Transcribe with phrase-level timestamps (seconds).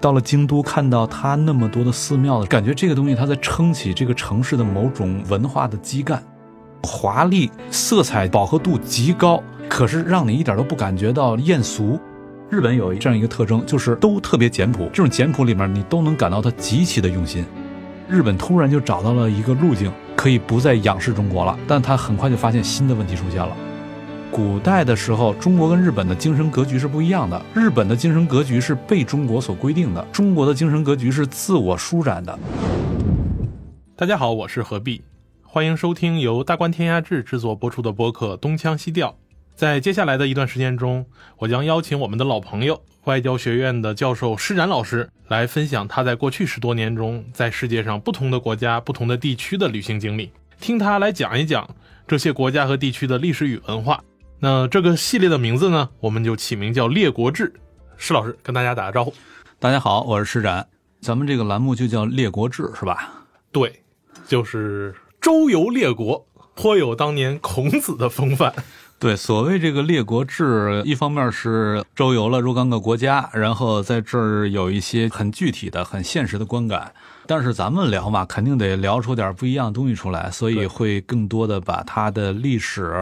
[0.00, 6.22] 到了京都，看到它那么多的寺庙，感觉这个东西它在撑起这个城市的某种文化的基干，
[6.82, 12.00] 华丽、色彩饱和度极高，可是让你一点都不感觉到艳俗。
[12.48, 17.44] 日本有这样一个特征，就是都特别简朴，这种简朴里面你都能感到它极其的用心。
[18.08, 23.56] 日本突然就找到了一个路径，可以不再仰视中国了，但他很快就发现新的问题出现了。
[24.32, 27.44] 古代的时候，中国跟日本的精神格局是不一样的。
[27.52, 32.38] 日本的精神格局是被中国所规定的，中国的精神格局是自我舒展的。
[33.96, 35.02] 大家好，我是何必，
[35.42, 39.08] 欢迎收听由大观天涯志制作播出的播客《东腔西调》。
[39.56, 41.04] 在接下来的一段时间中，
[41.38, 51.68] 我将邀请我们的老朋友外交学院的教授施展老师来分享他在过去十多年中在世界上不同的国家、不同的地区的旅行经历，听他来讲一讲
[52.06, 54.00] 这些国家和地区的历史与文化。
[54.42, 57.48] 那这个系列的名字呢，我们就起名叫《列国志》。
[57.98, 59.12] 施老师跟大家打个招呼。
[59.58, 60.66] 大家好，我是施展，
[61.02, 63.26] 咱们这个栏目就叫《列国志》，是吧？
[63.52, 63.82] 对，
[64.26, 68.54] 就是周游列国，颇有当年孔子的风范。
[68.98, 76.94] 对，所谓这个列国志，一方面是周游了若干个国家，然后在这儿有一些很具体的、很现实的观感。
[77.30, 82.92] 但是咱们聊嘛，肯定得聊出点不一样的东西出来，所以会更多的把它的历史、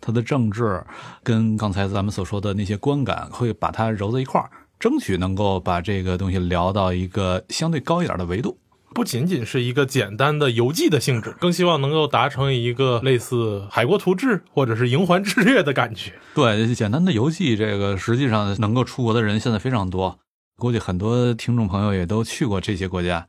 [0.00, 0.82] 它的政治，
[1.22, 4.48] 跟刚才咱们所说的那些观感，会把它揉在一块儿，
[4.80, 8.56] 争取能够把这个东西聊到一个相对高一点的维度。
[8.94, 16.14] 不仅仅是一个简单的游记的性质，更希望能够达成一个类似《海国图志》或者是《营环志略》的感觉。
[16.34, 20.18] 对，简单的游记，这个实际上能够出国的人现在非常多，
[20.56, 23.26] 估计很多听众朋友也都去过这些国家，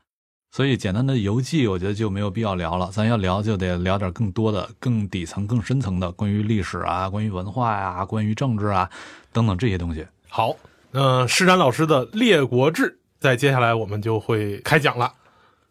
[0.50, 2.88] 所以简单的游记，我觉得就没有必要聊了。
[2.90, 8.88] 咱要聊，就得聊点更多的、更底层、更深层的，关于历史啊、关于文化呀、关于政治啊
[9.32, 10.06] 等等这些东西。
[10.28, 10.56] 好，
[10.92, 12.82] 那施展老师的《列国志》
[13.20, 15.12] 在接下来我们就会开讲了。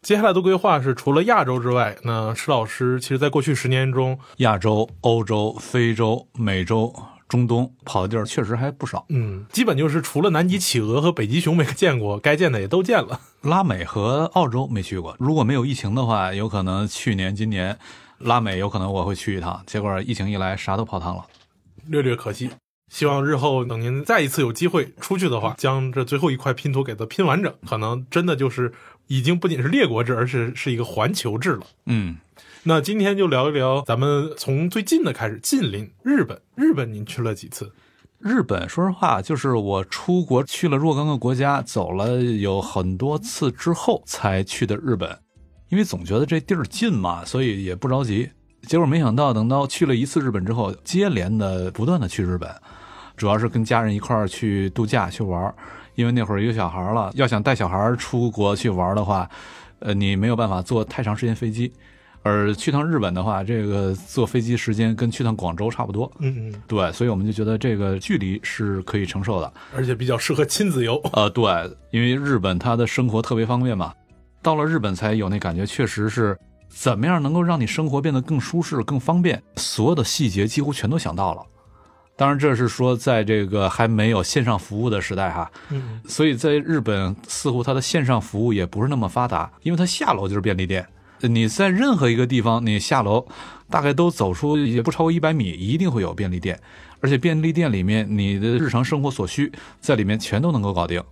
[0.02, 6.94] 接下来的规划是，除了亚洲之外，那施老师其实在过去十年中，亚洲、欧洲、非洲、美洲、
[7.28, 9.04] 中东跑的地儿确实还不少。
[9.08, 13.20] 嗯，基本就是除了南极企鹅和北极熊没见过，该见的也都见了。
[13.42, 17.78] 拉美和澳洲没去过，如果没有疫情的话，有可能去年、今年
[18.18, 19.62] 拉美有可能我会去一趟。
[19.66, 21.24] 结果疫情一来，啥都泡汤了，
[21.86, 22.50] 略略可惜。
[22.92, 28.72] 希望日后等您再一次有机会出去的话，将这最后一块拼图给它拼完整，可能真的就是。
[29.08, 31.60] 已经不仅是列国制，而是是一个环球制了。
[31.84, 32.16] 嗯，
[32.68, 36.36] 那今天就聊一聊，咱们从最近的开始，近邻日本。
[36.56, 37.72] 日本您去了几次？
[38.18, 43.52] 日本说实话，就是我出国去了若干个国家，走了有很多次？
[43.52, 45.16] 之后才去的日本。
[45.68, 48.28] 因为总觉得这地儿近嘛，所以也不着急。
[48.62, 50.20] 结果没想到，等到去了一次？
[50.20, 52.52] 日本之后，接连的不断的去日本，
[53.16, 55.54] 主要是跟家人一块儿去度假去玩儿。
[55.94, 59.30] 因为那会儿有小孩了，要想带小孩出国去玩的话，
[59.78, 61.72] 呃，你没有办法坐太长时间飞机，
[62.26, 66.10] 而去趟日本的话，这个坐飞机时间跟去趟广州差不多。
[66.18, 71.00] 嗯嗯，对，所以我们就觉得这个距离是可以承受的，而且比较适合亲子游。
[71.12, 71.44] 呃，对，
[71.92, 73.94] 因为日本它的生活特别方便嘛，
[74.42, 76.36] 到了日本才有那感觉，确实是
[76.68, 81.42] 怎么样能够让你生活变得更舒适、更方便，所有的细节几乎全都想到了。
[82.16, 90.86] 当然，这是说在这个还没有线上服务的时代哈，嗯，所以在日本似乎它的线上服务也不是那么发达，因为它下楼就是便利店，
[91.22, 93.26] 你在任何一个地方，你下楼
[93.70, 96.60] 大概都走出也不超过一百米，一定会有便利店，
[97.00, 99.50] 而且便利店里面你的日常生活所需
[99.80, 101.02] 在里面全都能够搞定。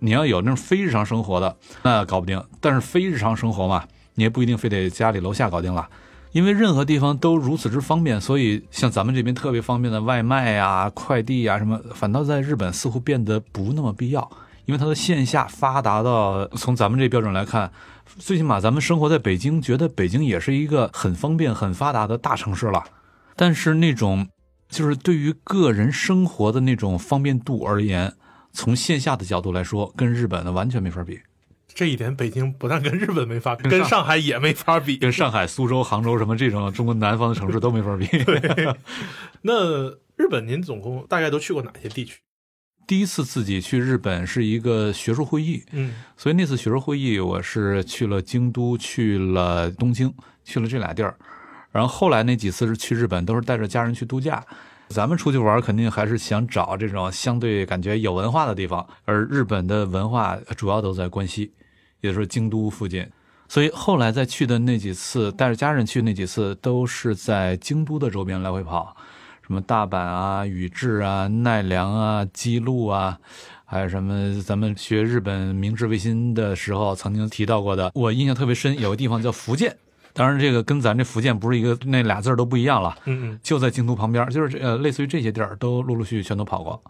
[0.00, 3.84] 你要有那种非日常生活的，那搞不定，但是非日常生活嘛，
[4.14, 5.88] 你也不一定非得家里楼下搞定了。
[6.32, 14.28] 因为任何地方都如此之方便，所以像咱们这边特别方便的外卖呀、快递呀什么，反倒在日本似乎变得不那么必要。
[14.64, 17.70] 因为它的线下发达到，从咱们这标准来看，
[18.18, 22.82] 最起码咱们生活在北京，觉得北京也是一个很方便、很发达的大城市了。
[23.36, 24.28] 但是那种
[24.68, 28.14] 就是对于个人生活的那种方便度而言，
[28.52, 31.20] 从线下的角度来说，跟日本的完全没法比。
[31.74, 38.06] 这一点，北京不但跟日本没法比，跟上海也没法比，跟上海、苏州、杭州什么这种中国南方的城市都没法比。
[38.24, 38.76] 对，
[39.40, 42.20] 那日本您总共大概都去过哪些地区？
[42.92, 50.12] 第一次自己去日本是一个学术会议，嗯，所以那次学术会议我是去了京都、去了东京、
[50.44, 51.16] 去了这俩地儿。
[51.70, 54.44] 然后后来那几次是去日本，都是带着家人去度假。
[54.88, 61.50] 咱们出去玩肯定还是想找这种相对感觉有文化的地方，而日本的文化主要都在关西。
[62.02, 63.08] 也就是京都附近，
[63.48, 68.94] 所以后来再去的那几次，带着家人去那几次，都是在京都的周边来回跑，
[69.46, 73.18] 什么大阪啊、宇治啊、奈良啊、姬路啊，
[73.64, 79.76] 还有什么咱们学日本明治维新的时候曾经提到过的，我印象特别深，有个地方叫福建。
[80.14, 82.94] 当然，这个跟咱这福建不是一个，那俩字儿都不一样了。
[83.06, 83.40] 嗯嗯。
[83.42, 86.82] 就在京都旁边，就是这呃，类似于这些地儿，都陆陆续续全都跑过。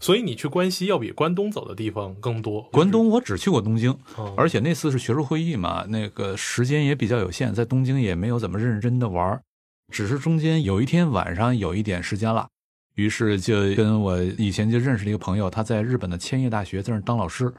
[0.00, 2.62] 所以你去关西要比关东走的地方更多。
[2.72, 9.42] 关东我只去过东京，哦而且那次是学术会议嘛，那个时间也比较有限，在东京也没有怎么认真的玩儿，
[9.92, 12.48] 只是中间有一天晚上有一点时间了，
[12.94, 17.52] 于是就跟我以前就认识的一个朋友，他在日本的千叶大学在那当老师，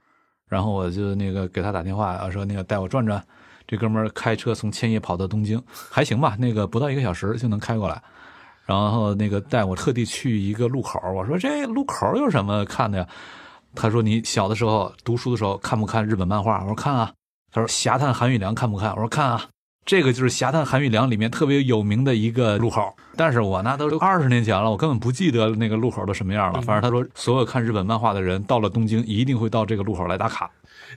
[0.50, 3.24] 然后我就那个给他打电话啊，说那个带我转转。
[3.65, 8.01] 这哥们儿开车从千叶跑到东京，还行吧，那个不到一个小时就能开过来。
[8.65, 13.07] 然后那个带我特地去一个路口，我说这路口有什么看的呀？
[13.75, 16.59] 他说你小的时候读书的时候看不看日本漫画？
[16.62, 17.12] 我说看啊。
[17.51, 18.91] 他说侠探韩玉良看不看？
[18.91, 19.45] 我说看啊。
[19.85, 26.62] 这个就是侠探韩玉良里面特别有名的一个路口，但是我那都二十年前了，我根本不记得那个路口都什么样了。
[26.62, 30.50] 反正他说所有看日本漫画的人到了东京一定会到这个路口来打卡。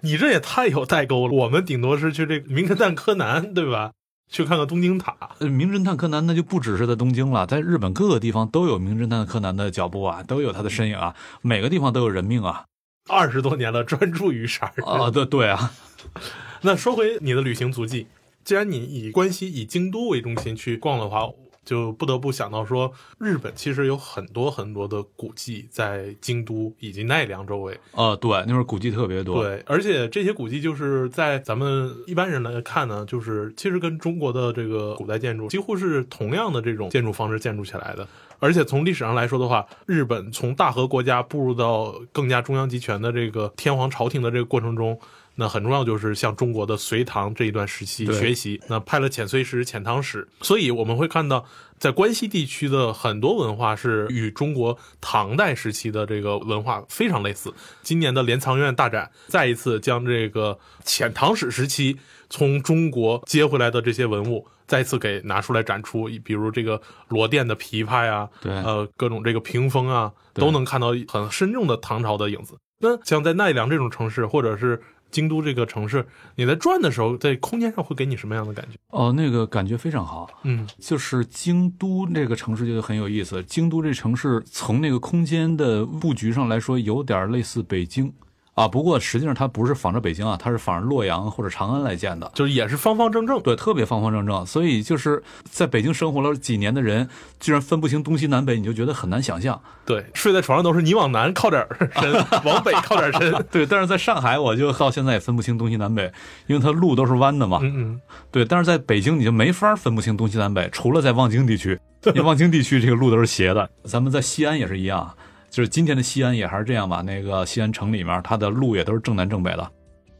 [0.02, 3.90] 你这也太有代沟了，我们顶多是去这个名侦探柯南，对吧？
[4.30, 5.16] 去看看东京塔。
[5.38, 12.64] 呃，名侦探柯南那就不只是在东京了，在日本各个地方都有名侦探柯南的脚步啊，都有他的身影啊，每个地方都有人命啊。
[13.08, 14.86] 二十多年了，专注于杀人。
[14.86, 15.72] 啊，对对啊。
[16.62, 18.06] 那说回你的旅行足迹，
[18.46, 21.28] 既然你以关西、以京都为中心去逛的话，
[21.64, 27.76] 就不得不想到说，日本其实有很多很多的古迹在京都以及奈良周围。
[27.90, 29.42] 呃，对，那边古迹特别多。
[29.42, 38.06] 对，而且这些古迹就是在咱们一般人来看呢，就是其实跟中国的这个古代建筑几乎是同样的这种建筑方式建筑起来的。
[38.38, 44.96] 而且从历史上来说的话，日本从大和国家步入到更加中央集权的这个天皇朝廷的这个过程中，
[45.36, 51.44] 那很重要就是向中国的隋唐这一段时期学习，那派了遣隋使、遣唐使，所以我们会看到，
[51.78, 57.52] 在关西地区的很多文化是与中国唐代时期的这个文化非常类似。
[57.82, 61.96] 今年的镰仓院大展再一次将这个遣唐使时期
[62.28, 64.48] 从中国接回来的这些文物。
[64.66, 72.56] 再次给拿出来展出，比如这个罗甸的琵琶呀，对呃，各种这个屏风啊，都能看到很深重的唐朝的影子。
[72.80, 78.76] 那像在奈良这种城市，或者是京都这个城市，你在转的时候，在空间上会给你什么样的感觉？
[78.90, 80.28] 哦，那个感觉非常好。
[80.42, 83.42] 嗯就是京都这个城市就很有意思。
[83.44, 88.12] 京都这城市从那个空间的布局上来说，有点类似北京
[88.56, 88.66] 啊。
[88.66, 92.28] 不过实际上它不是仿着北京啊，它是仿着洛阳或者长安来建的。
[92.34, 93.40] 就是也是方方正正。
[93.40, 97.08] 对，特别方方正正，所以就是在北京生活了几年的人，
[97.38, 99.60] 居然分不清东西南北，你就觉得很难想象。
[99.84, 102.12] 对，睡在床上都是你往南靠点儿身，
[102.44, 103.46] 往北靠点儿身。
[103.52, 106.12] 对，但是在上海，我就到现在也分不清东西南北，
[106.48, 107.60] 因为它路都是弯的嘛。
[107.62, 108.00] 嗯嗯，
[108.32, 113.68] 对，但是在北京你就没法分不清东西南北，除了在望京地区， 因为望京地区这个路都是斜的。
[113.84, 115.14] 咱们在西安也是一样，
[115.56, 117.00] 就是今天的西安也还是这样吧。
[117.00, 119.66] 那个西安城里面，它的路也都是正南正北的。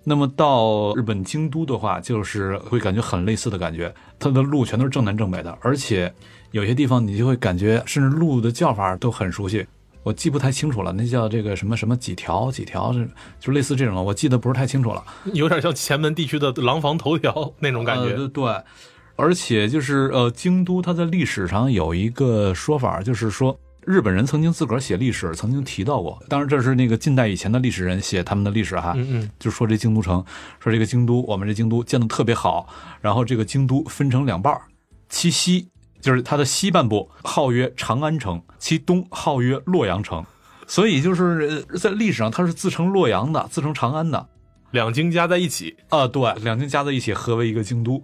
[0.02, 6.10] 那么到日本京都的话，就是会感觉很类似的感觉，它的路全都是正南正北的，而且
[6.52, 9.66] 有些地方你就会感觉，甚至路的叫法都很熟悉。
[10.04, 13.06] 我记不太清楚了，那叫这个什么什么几条几条，是
[13.38, 15.04] 就类似这种，我记得不是太清楚了。
[15.34, 18.14] 有点像前门地区的廊坊头条那种感觉。
[18.14, 18.50] 呃、对，
[19.16, 23.54] 而且就是呃，京都它在历史上有一个说法，就是说
[23.86, 26.20] 日本人曾经自个儿写历史，曾经提到过。
[26.28, 30.24] 当然，这是那个近代以前的历史人写他们的历史哈，嗯嗯，就说这京都城，
[30.58, 32.66] 说这个京都，我们这京都建的特别好，
[33.00, 34.62] 然后这个京都分成两半儿，
[35.08, 35.68] 其西
[36.00, 40.24] 就是它的西半部号曰长安城，其东号曰洛阳城。
[40.66, 44.28] 所以就是呃在历史上，它是自称洛阳的，自称长安的。
[44.72, 48.02] 两京加在一起，啊，对，两京加在一起合为一个京都。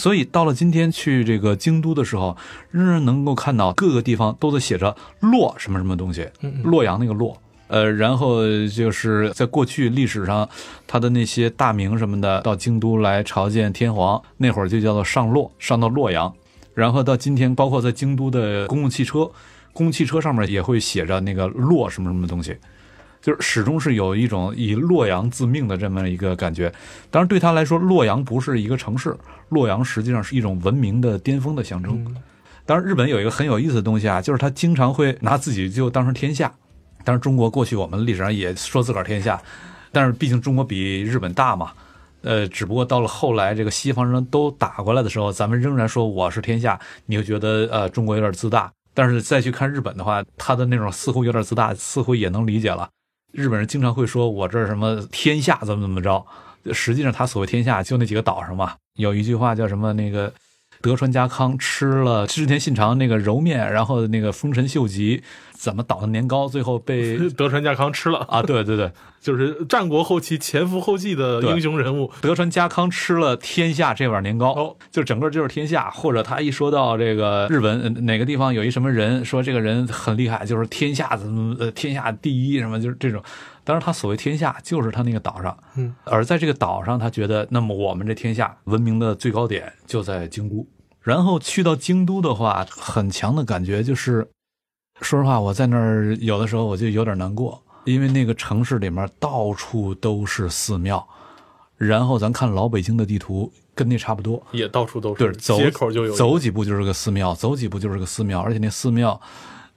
[0.00, 2.34] 所以到了今天去这个京都的时候，
[2.70, 7.36] 仍然能够看到各个地方都在写着“洛”什么什么东西，嗯洛阳那个洛。
[7.68, 10.48] 呃，然后就是在过去历史上，
[10.86, 16.32] 他的那些大名什么的，到京都来朝见天皇，那会儿就叫做上洛，上到洛阳。
[16.72, 19.30] 然后到今天，包括在京都的公共汽车，
[19.74, 22.56] 公共汽车上面也会写着那个洛什么什么东西。
[23.20, 26.72] 就是始终是有一种以洛阳自命的这么一个感觉。
[27.10, 29.16] 当然，对他来说，洛阳不是一个城市，
[29.48, 32.04] 洛阳实际上是一种文明的巅峰的象征。
[32.06, 32.16] 嗯
[32.66, 36.52] 当然，日本有一个很有意思的东西啊，就是他经常会拿自己就当成天下。
[37.04, 39.42] 当然，中国过去我们历史上也说自个儿天下，
[39.90, 41.72] 但是毕竟中国比日本大嘛。
[42.22, 48.70] 呃，只不过到了后来，这个西方人都打过来的时候，咱们仍然说我是天下，你会觉得呃中国有点自大。
[48.94, 52.88] 但是再去看日本的话，他的那种似乎有点自大，似乎也能理解了。
[53.32, 56.24] 日本人经常会说我这儿什么天下怎么怎么着，
[56.72, 58.74] 实际上他所谓天下就那几个岛上嘛。
[58.94, 60.32] 有一句话叫什么那个
[60.82, 65.22] 德川家康吃了织田信长那个揉面，然后那个丰臣秀吉
[65.60, 68.90] 怎么捣的年糕，最后被 德川家康吃了， 啊，对对对，
[69.20, 72.10] 就是战国后期前赴后继的英雄人物。
[72.22, 75.90] 德川家康吃了天下这碗年糕，哦就整个就是天下。
[75.90, 83.22] 或者他一说到这个日本呃哪个地方有一什么人，说这个人很厉害，就是天下怎么呃天下第一什么，就是这种。
[83.62, 90.66] 当然，他所谓天下就是他那个岛上，嗯，而在这个岛上，他觉得那么我们这天下文明的最高点就在京都。
[91.02, 94.26] 然后去到京都的话，很强的感觉就是，
[95.00, 101.06] 说实话，我在那儿有的时候我就有点难过，因为那个城市里面到处都是寺庙，
[101.76, 104.42] 然后咱看老北京的地图，跟那差不多。
[104.52, 109.18] 也到处都是，对走街口就有走几步就是个寺庙，走几步就是个寺庙，而且那寺庙，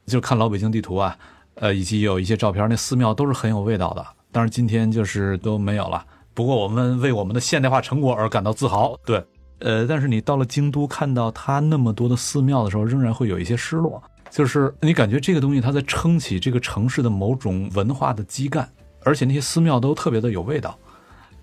[0.05, 1.17] 就看老北京地图啊，
[1.55, 4.05] 呃，以及有一些照片，那寺庙都是很有味道的。
[4.31, 6.03] 但是今天就是都没有了。
[6.33, 8.97] 不过我们为我们的现代化成果而感到自豪。
[9.05, 9.23] 对，
[9.59, 14.01] 呃，但是你到了京都，看到它那么多的寺庙的时候，仍然会有一些失落，
[14.33, 18.67] 就是你感觉这个东西它在撑起这个城市的某种文化的基干，
[19.03, 20.75] 而且那些寺庙都特别的有味道。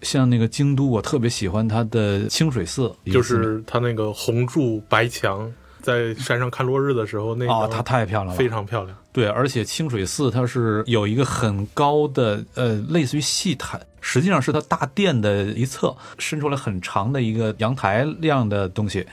[0.02, 5.48] 像那个京都，我特别喜欢它的清水寺，就是它那个红柱白墙，
[5.80, 8.96] 在山上看落日的时候，那啊、个它太漂亮了，非常漂亮。
[9.12, 19.06] 对，而且清水寺它是有一个很高的呃，类似于戏台，实际上是它大殿的一侧伸出来很长的一个阳台样的东西，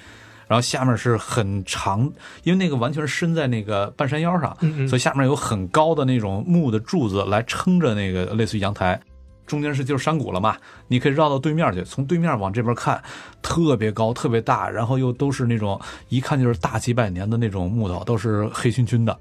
[0.47, 2.11] 然后下面是很长，
[2.43, 8.99] 因为那个完全是伸在那个半山腰上，嗯嗯所以下面有很高的那种木的柱子来撑着那个类似于阳台。
[9.45, 10.57] 中间是就是山谷了嘛，
[10.89, 13.01] 你可以绕到对面去，从对面往这边看，
[13.41, 19.17] 特别高，特别大，然后又都是那种一看就是大几百年的那种木头，都是黑黢黢的。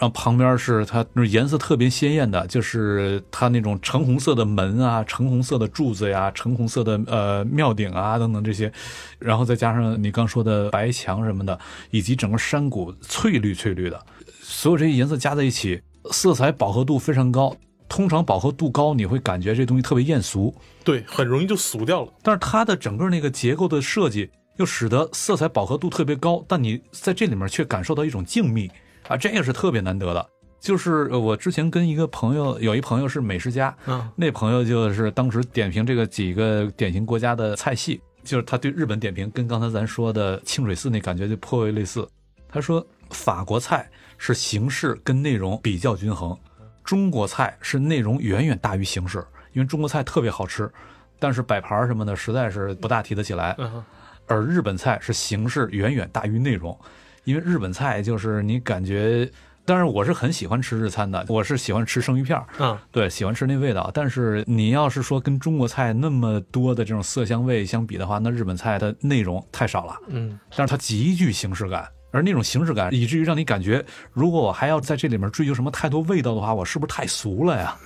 [0.00, 8.72] 然后旁边是它那颜色特别鲜艳的，就是它那种橙红色的门啊，橙红色的柱子呀，橙红色的呃庙顶啊等等这些，
[9.18, 11.58] 然后再加上你刚说的白墙什么的，
[11.90, 14.02] 以及整个山谷翠绿翠绿的，
[14.40, 17.54] 所有这些颜色加在一起，色彩饱和度非常高。
[17.86, 22.12] 通常饱和度高，你会感觉这东西特别艳俗，对，很容易就俗掉了。
[22.22, 28.70] 但是它的整个那个结构的设计又使得色彩饱和度特别高，但你在这里面却感受到一种静谧
[29.08, 30.26] 啊，这个是特别难得的。
[30.60, 42.06] 就是呃我之前跟一个朋友，有一朋友是美食家，嗯，那朋友就是当时点评这个几个典型国家的菜系，就是他对日本点评跟刚才咱说的清水寺那感觉就颇为类似。
[42.46, 43.88] 他说法国菜
[44.18, 46.36] 是形式跟内容比较均衡，
[46.84, 50.70] 中国菜是内容远远大于形式，因为中国菜特别好吃，
[51.18, 53.56] 但是摆盘什么的实在是不大提得起来。
[53.58, 53.82] 嗯
[54.26, 56.78] 而日本菜是形式远远大于内容，
[57.24, 59.30] 因为日本菜就是你感觉，
[59.64, 63.90] 当然我是很喜欢吃日餐的，我是喜欢吃生鱼片儿，嗯，对，喜欢吃那味道。
[63.92, 71.86] 但是你要是说跟中国菜那么多的这种色香味相比的话，那日本菜的内容太少了，嗯，但是它极具形式感。
[72.12, 77.76] 而那种形式感，以至于让你感觉，如果我还要在这里面追求什么太多味道的话，我是不是太俗了呀？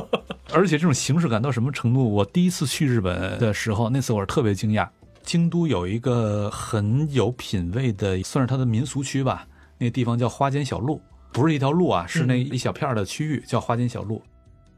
[0.54, 2.10] 而且这种形式感到什么程度？
[2.10, 4.88] 我第一次去日本的时候，那次我是特别惊讶。
[5.24, 9.46] 京都有一个很有品位的，算是它的民俗区吧，
[9.78, 11.00] 那地方叫花间小路，
[11.32, 14.22] 不是一条路啊，是那一小片的区域叫花间小路。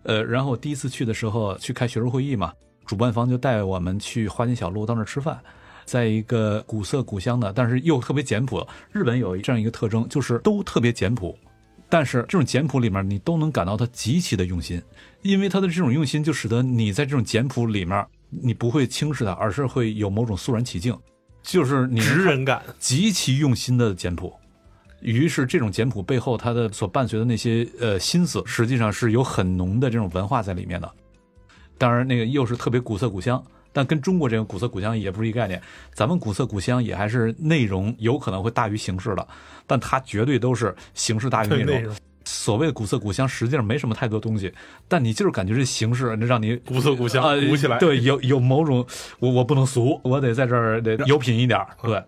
[0.05, 2.53] 呃，然后我第一次去的时候去开学术会议嘛，
[2.87, 5.37] 主办方就带我们去花间小路到那儿吃饭，
[5.85, 8.67] 在一个古色古香的，但是又特别简朴。
[8.93, 11.37] 日本有这样一个特征，就是都特别简朴，
[11.88, 14.81] 但是这种简朴里面你都能感到它极其的用心，
[15.23, 18.07] 因为它的这种用心就使得你在这种简朴里面，
[18.43, 20.97] 你不会轻视它，而是会有某种肃然起敬，
[21.43, 22.62] 就是你直人感。
[22.78, 24.33] 极其用心的简朴。
[25.00, 30.90] 于是，这种简朴背后，它的所伴随的那些呃心思，实际上是有很浓的这种文化在里面的。
[31.78, 33.40] 当然，那个又是特别古色古香，
[33.73, 35.61] 但跟中国这个古色古香也不是一概念。
[35.93, 39.28] 咱们古色古香也还是内容有可能会大于形式的，
[39.66, 41.95] 但它绝对都是形式大于内容。
[42.26, 44.52] 所谓的古色古香，实际上没什么太多东西，
[44.88, 48.85] 但你就是感觉这形式让你古色古香啊，鼓起来对，有有某种
[49.21, 52.02] 我我不能俗，我得在这儿得有品一点儿，对。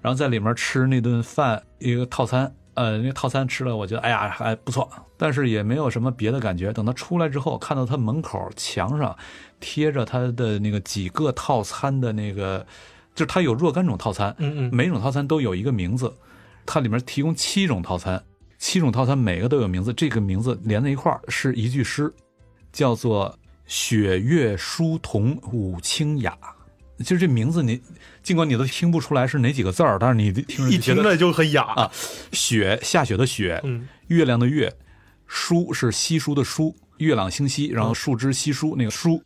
[0.00, 6.72] 然后在里面吃那顿饭，一个套餐，呃，那套餐吃了，我觉得哎呀还不错，但是也没有什么别的感觉。
[6.72, 9.16] 等他出来之后，看到他门口墙上
[9.58, 12.64] 贴着他的那个几个套餐的那个，
[13.16, 16.14] 就是他有若干种套餐，嗯嗯，每种套餐都有一个名字，
[16.64, 18.22] 它里面提供七种套餐，
[18.58, 22.12] 七种套餐每个都有名字，这个名字连在一块儿是一句诗，
[22.72, 26.36] 叫做“雪月疏桐舞清雅”。
[27.04, 27.78] 就是这名字你，
[28.22, 31.62] 尽管你都听不出来是哪几个字儿，但是你听着一听着就很雅。
[31.62, 31.92] 啊，
[32.32, 34.72] 雪下雪的雪，嗯，月亮的月，
[35.26, 39.22] 疏是稀疏的疏，月朗星稀，然后树枝稀疏那个疏，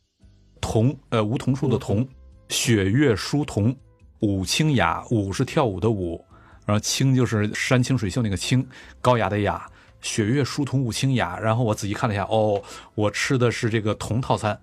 [0.60, 2.04] 桐呃梧桐树的桐，
[2.48, 3.76] 雪月疏桐，
[4.18, 6.24] 舞清雅，舞是跳舞的舞，
[6.66, 8.66] 然后清就是山清水秀那个清，
[9.00, 9.66] 高雅的雅。
[10.02, 12.62] 雪月书童武清雅，然后我仔细看了一下，哦，
[12.94, 14.58] 我吃的是这个铜套餐。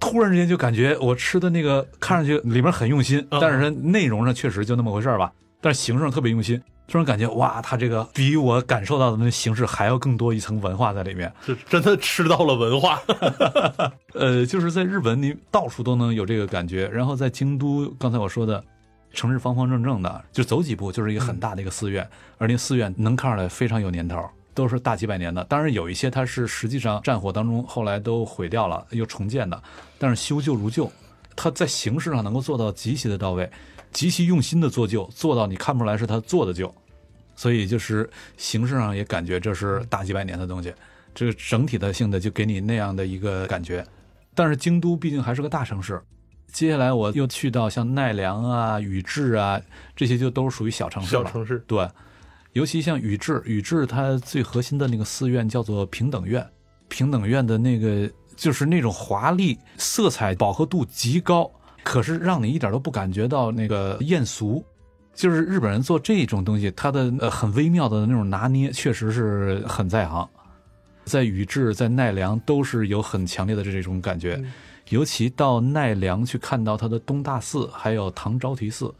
[0.00, 5.32] 突然之间就感觉我吃的那个看上去里面很用心，但是内容上确实就那么回事儿吧。
[5.60, 13.00] 但是形式上特别用心，突然感觉哇，他这个比我感受到的那形式还要更多一层文化在里面，是真的吃到了文化。
[14.14, 18.64] 呃，就是在日本你到处都能有这个感觉，然后在京都，刚才我说的
[19.12, 24.28] 城市方方正正的，就走几步就是一个很大的一个寺院，而那寺院能看出来非常有年头。
[24.54, 29.62] 都是大几百年的，当然有一些它是实际上战火当中后来都毁掉了又重建的，
[29.98, 30.92] 但是修旧如旧，
[31.34, 33.50] 它在形式上能够做到极其的到位，
[33.92, 36.70] 极其用心的做旧，做到你看不出来是他做的旧，
[37.34, 40.70] 所以就是形式上也感觉这是大几百年的东西，
[41.14, 43.82] 这个整体的性的就给你那样的一个感觉。
[44.34, 45.98] 但是京都毕竟还是个大城市，
[46.52, 49.60] 接下来我又去到像奈良啊、宇治啊
[49.96, 51.88] 这些就都是属于小城市了，小城市对。
[52.52, 56.46] 尤其像宇治，宇治它最核心的那个寺院叫做平等院，
[56.88, 58.06] 平等院的那个
[58.36, 61.50] 就是那种华丽、色彩饱和度极高，
[61.82, 64.62] 可是让你一点都不感觉到那个艳俗。
[65.14, 70.28] 就是日本人做这种东西，他的呃很微妙的那种拿捏，确实是很在行。
[71.04, 74.42] 在宇治、在奈良都是有很强烈的这种感觉，
[74.92, 78.94] 尤其到奈良去看到它的东大寺，还有唐招提寺。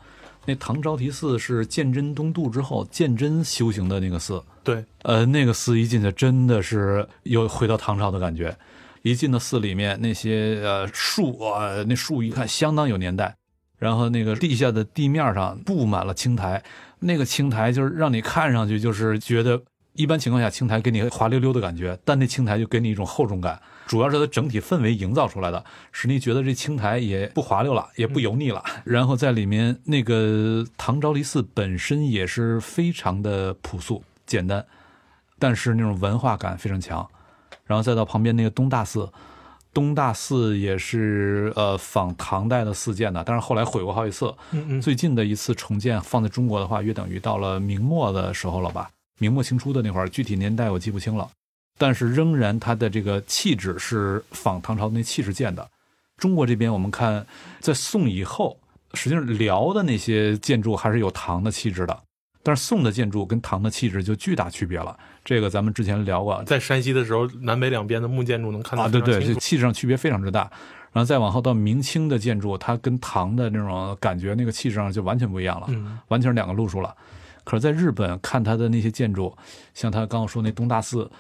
[0.47, 8.57] 那唐招提寺是鉴真东渡之后鉴真修行的那个寺，对，呃，那个寺一进去真的是又回到唐朝的感觉。
[9.03, 13.37] 一进到寺里面，那些呃树啊，那树一看相当有年代。
[13.79, 16.63] 然后那个地下的地面上布满了青苔，
[17.01, 19.61] 那个青苔就是让你看上去就是觉得，
[19.95, 23.61] 一般情况下青苔给你滑溜溜的感觉，但那青苔就给你一种厚重感。
[23.93, 28.65] 主要是它整体氛围营造出来的，使你觉得这青苔也不滑溜了，也不油腻了。
[28.85, 34.65] 然后在里面那个唐招提寺本身也是非常的朴素简单，
[35.39, 37.07] 但是那种文化感非常强。
[37.67, 39.13] 然后再到旁边那个东大寺，
[39.75, 44.35] 东大寺也是呃仿唐代的寺建的，但是后来毁过好几次。
[44.81, 48.89] 最近的一次重建放在中国的话，约等于到了明末的时候了吧？
[49.19, 51.29] 明末清初的那会儿，具体年代我记不清了。
[51.83, 55.69] 但是仍然，它的这个气质是仿唐朝那气质建的。
[56.17, 57.27] 中国这边，我们看
[57.59, 58.57] 在宋以后，
[58.95, 62.03] 实际上辽的那些建筑还是有唐的气质的，
[62.41, 64.97] 但是宋的建筑跟唐的气质就巨大区别了。
[65.25, 70.43] 这个咱们之前聊过，在山西的时候，南北两边的木建筑能看到啊，对对，这气质上区别非常之大。
[70.93, 75.67] 然后再往后到明清的建筑，它跟唐的那种感觉，那个气质上就完全不一样了，
[76.07, 76.95] 完全是两个路数了。
[77.43, 79.37] 可是，在日本看它的那些建筑，
[79.75, 81.11] 像他刚刚说那东大寺。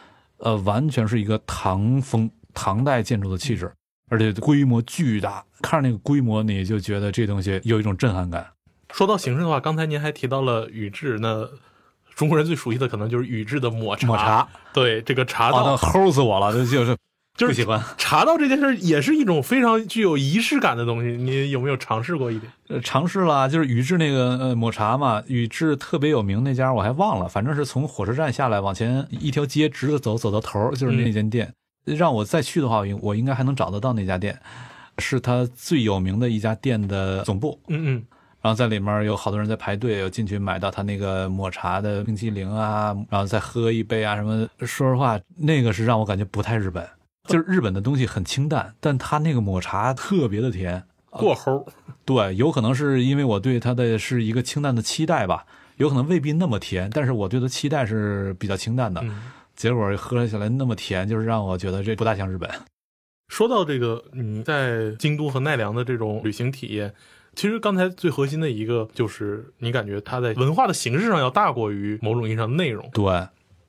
[0.43, 3.73] 呃，完全是一个唐风、唐代建筑的气质，
[4.11, 5.45] 而且规模巨大。
[5.63, 8.47] 看着那个规模，你就觉得这东西有一种震撼感。
[8.93, 11.49] 说到形式的话，刚才您还提到了宇治，那
[12.15, 14.07] 中国人最熟悉的可能就是宇治的抹茶。
[14.07, 16.97] 抹茶，对这个茶道，齁死我了，这就是。
[17.37, 21.17] 就是喜欢茶道这件事，也是一种非常具有仪式感的东西。
[21.17, 22.53] 你有没有尝试过一点？
[22.69, 31.53] 呃，尝试了，就是宇治那个呃抹茶嘛，宇治特别有名那家，我还忘了，反正是从火车站下来往前一条街直着走，走到头就是那间店。
[31.85, 34.39] 让我再去的话，我应该还能找得到那家店，
[34.99, 37.59] 是他最有名的一家店的总部。
[37.69, 38.05] 嗯嗯。
[38.43, 44.47] 然后在里面有好多人在排队，有进去买到他那个抹茶的冰淇淋啊，然后再喝一杯啊什么。
[44.61, 46.87] 说实话，那个是让我感觉不太日本。
[47.29, 51.65] 就是日本的东西很清淡，但它那个抹茶特别的甜，过齁。
[52.05, 59.05] 对，有可能是因为我对它的是一个清淡的期待吧，有可能未必那么甜，但是我对它期待是比较清淡的，
[59.55, 62.51] 结果喝起来那么甜，就是让我觉得这不大像日本。
[63.29, 66.93] 说到这个你在京都和奈良的这种旅行体验，
[67.37, 72.91] 其实刚才最核心的一个就是你感觉它在文化的形式上要大过于某种意义上的内容。
[72.93, 73.29] 对，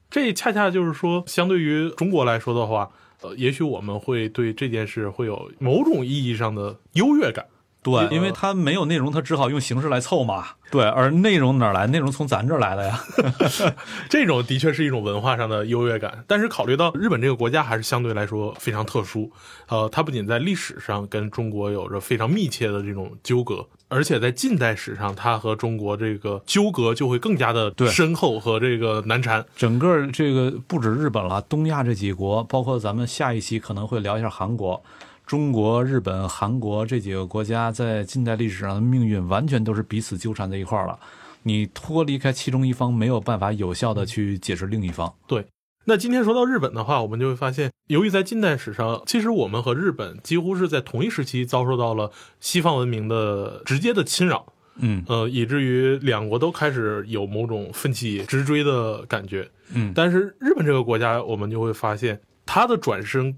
[0.09, 2.89] 这恰恰就是说，相对于中国来说的话。
[3.23, 7.45] 呃，也许我们会对这件事会有某种意义上的优越感，
[7.81, 10.45] 对，因为它没有内容，它只好用形式来凑嘛。
[10.69, 11.85] 对，而内容哪来？
[11.87, 12.99] 内容从咱这儿来的呀。
[14.09, 16.23] 这种的确是一种文化上的优越感。
[16.27, 19.31] 但是考虑到日本这个国家还是相对来说非常特殊，
[19.67, 29.45] 呃，它不仅在历史上跟中国有着非常密切的这种纠葛，而且在近代史上，它和中国这个纠葛就会更加的深厚和这个难缠。
[29.55, 34.83] 整个这个不止日本了，东亚这几国，包括咱们下一期可能会聊一下韩国。
[35.27, 40.97] 中国、日本、韩国这几个国家在近代历史上的命运完全都是彼此纠缠在一块儿了。
[41.43, 45.13] 你脱离开其中一方，没有办法有效的去解释另一方。
[45.27, 45.45] 对，
[45.85, 54.45] 那今天说到日本的话，我们就会发现，由于在近代史上，其实我们和日本几乎是在同一时期遭受到了西方文明的直接的侵扰。
[54.77, 59.47] 嗯呃，以至于两国都开始有某种奋起直追的感觉。
[59.73, 63.37] 嗯但是日本这个国家，我们就会发现它的转身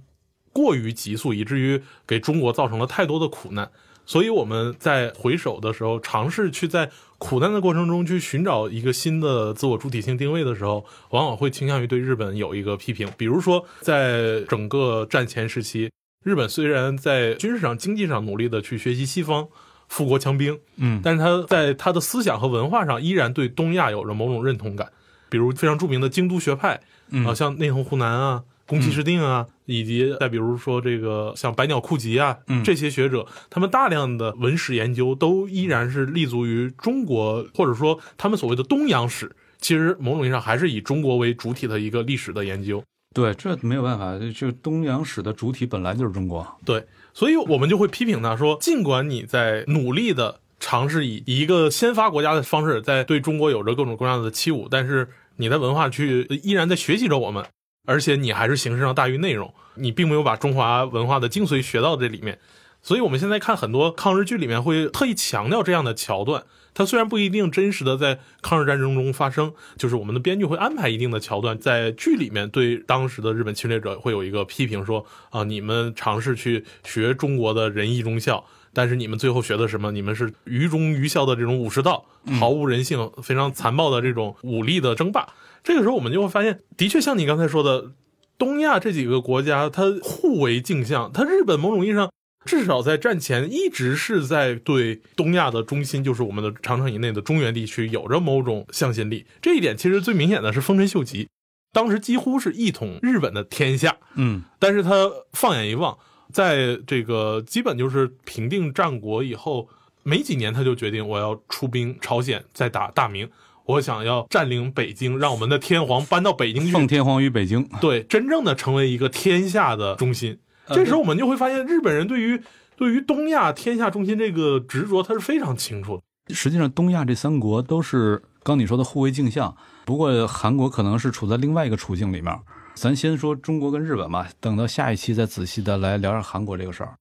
[0.54, 3.70] 过于急速，以至于给中国造成了太多的苦难。
[4.06, 6.92] 所以我们在回首的时候，尝试去在
[7.26, 13.10] 苦难的过程中去寻找一个新的自我主体性定位的时候，往往会倾向于对日本有一个批评。
[13.18, 15.90] 比如说，在整个战前时期，
[16.24, 19.48] 日本虽然在军事上、经济上努力的去学习西方
[19.88, 21.02] 富国强兵，嗯。
[21.04, 24.92] 但是他在他的思想和文化上依然对东亚有着某种认同感，
[25.30, 27.26] 比如非常著名的京都学派，嗯。
[27.26, 42.84] 啊，像内藤湖南啊、宫崎市定啊，以及再比如说这个像百鸟库吉啊，嗯这些学者，他们大量的文史研究都依然是立足于中国，或者说他们所谓的东洋史，其实某种意义上还是以中国为主体的一个历史的研究。
[43.14, 46.46] 对，这没有办法，就东洋史的主体本来就是中国。
[46.66, 57.46] 对，所以我们就会批评他说，尽管你在努力的尝试以以一个先发国家的方式在对中国有着各种各样的欺侮，但是你的文化去依然在学习着我们，
[57.86, 62.40] 而且你还是形式上大于内容，你并没有把中华文化的精髓学到这里面。
[62.82, 66.44] 所以我们现在看很多抗日剧里面会特意强调这样的桥段，
[66.76, 78.46] 它虽然不一定真实的在抗日战争中发生，就是我们的编剧会安排一定的桥段在剧里面对当时的日本侵略者会有一个批评说，啊，你们尝试去学中国的仁义忠孝，
[78.76, 79.92] 但是你们最后学的什么？
[79.92, 82.06] 你们是愚忠愚孝的这种武士道，
[82.40, 85.30] 毫无人性、非常残暴的这种武力的争霸。
[85.64, 87.94] 这个时候我们就会发现，的确像你刚才说的，
[88.38, 92.12] 东亚这几个国家它互为镜像，它日本某种意义上。
[92.46, 99.26] 至少在战前一直是在对东亚的中心，就是我们的长城以内的中原地区，有着某种向心力。
[99.42, 101.28] 这一点其实最明显的是丰臣秀吉，
[101.74, 103.98] 当时几乎是一统日本的天下。
[104.14, 105.98] 嗯但是他放眼一望，
[106.36, 109.70] 在这个基本就是平定战国以后
[110.04, 113.30] 没几年，他就决定我要出兵朝鲜，再打大明。
[113.66, 117.66] 我想要占领北京，让我们的天皇搬到北京去，奉天皇于北京。
[117.80, 120.38] 对，真正的成为一个天下的中心。
[120.68, 122.42] 呃这时候我们就会发现，日本人对于
[122.76, 126.36] 对于东亚天下中心这个执着，他是非常清楚的。
[126.36, 132.38] 实际上，东亚这三国都是刚你说的互为镜像，不过韩国可能是处在另外一个处境里面。
[132.76, 136.96] 咱先说中国跟日本吧，等到下一期再仔细的来聊聊韩国这个事儿。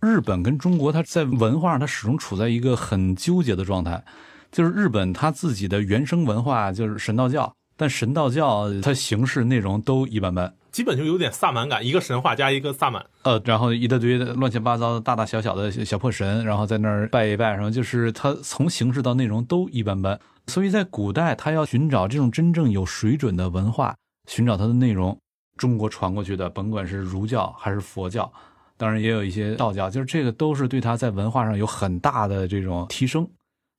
[0.00, 4.02] 日本跟中国，它在文化上，它始终处在一个很纠结的状态，
[4.52, 10.54] 就是日本它自己的原生文化就是神道教，但神道教它形式内容都一般般。
[10.70, 13.04] 基本就有点萨满感，一个神话加一个萨满。
[13.24, 20.18] 呃，然后一大堆乱七八糟的大大小小的小破神，然后在那儿拜一拜，然后就是它从形式到内容都一般般。
[20.46, 23.94] 所以在古代，他要寻找这种真正有水准的文化，
[24.30, 25.18] 寻找它的内容，
[25.56, 28.32] 中国传过去的，甭管是儒教还是佛教，
[28.76, 33.28] 当然也有一些道教，就是这个都是对它在文化上有很大的这种提升。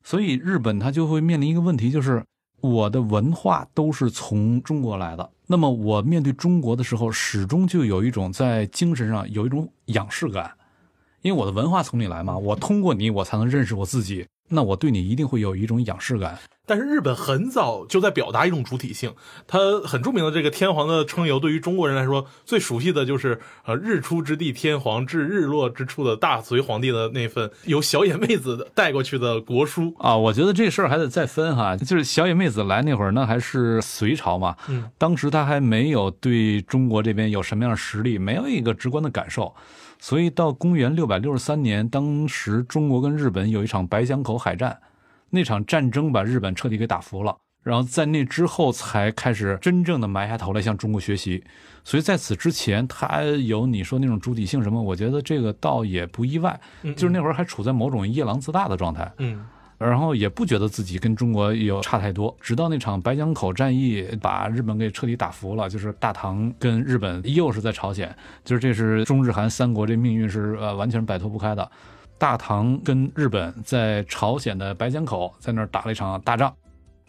[0.04, 2.22] 所以日本它就会面临一个问题，就是
[2.60, 5.30] 我的文化都是从中国来的。
[5.48, 10.52] 那么我面对中国的时候，始终就有一种在精神上有一种仰视感，
[11.22, 14.28] 因为我的文化从你来嘛，我通过你，我才能认识我自己。
[14.52, 16.38] 那我对你一定会有一种仰视感。
[16.64, 19.14] 但是日本很早就在表达一种主体性，
[19.46, 29.94] 它很著名的这个天皇的称游，对于中国人来说最熟悉的就是呃日出之地天皇至日落之处的大隋皇帝的那份由小野妹子带过去的国书。
[29.98, 39.54] 啊，我觉得这事儿还得再分哈，就是小野妹子来那会儿，那还是隋朝嘛，嗯，当时他还没有对中国这边有什么样的实力，没有一个直观的感受，
[40.02, 44.76] 所以到公元六百六十三年，当时中国跟日本有一场白江口海战，
[45.30, 47.38] 那场战争把日本彻底给打服了。
[47.62, 51.44] 然后在那之后才开始真正的埋下头来向中国学习，
[51.84, 59.14] 所以在此之前，他有你说那种主体性什么，我觉得这个倒也不意外，嗯就是那会儿还处在某种夜郎自大的状态。
[59.20, 59.46] 嗯
[59.82, 68.15] 然后也不觉得自己跟中国有差太多，直到那场白江口战役把日本给彻底打服了，就是大唐跟日本又是在朝鲜，
[68.46, 71.70] 就是这是中日韩三国这命运是呃完全摆脱不开的。
[72.17, 76.54] 大唐跟日本在朝鲜的白江口在那儿打了一场大仗，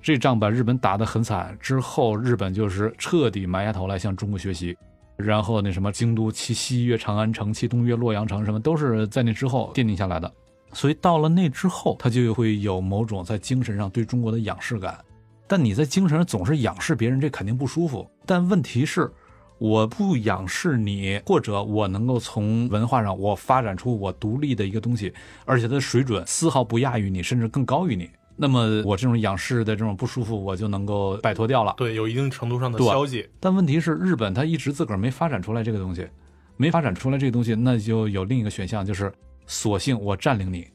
[0.01, 4.75] 这仗把日本打得很惨，之后日本就是彻底埋下头来向中国学习。
[5.17, 10.33] 然后那什么京都其西越长安城，其东越洛阳城，什么都是在那之后奠定下来的。
[10.73, 14.99] 所以到了那之后，他就会有某种在精神上对中国的仰视感。
[15.47, 18.09] 但你在精神上总是仰视别人，这肯定不舒服。
[18.25, 19.11] 但问题是，
[19.59, 25.13] 我不仰视你，或者我能够从文化上我发展出我独立的一个东西，
[25.45, 28.09] 而且它的水准丝毫不亚于你，甚至更高于你。
[28.35, 31.75] 那么我这种仰视的这种不舒服，我就能够摆脱掉了。
[31.77, 33.29] 对，有一定程度上的消解。
[33.39, 36.09] 但问题是，日本它一直自个儿没发展出来这个东西，
[36.57, 39.13] 没发展出来这个东西，那就有另一个选项，就是
[39.53, 40.67] 索性我占领你，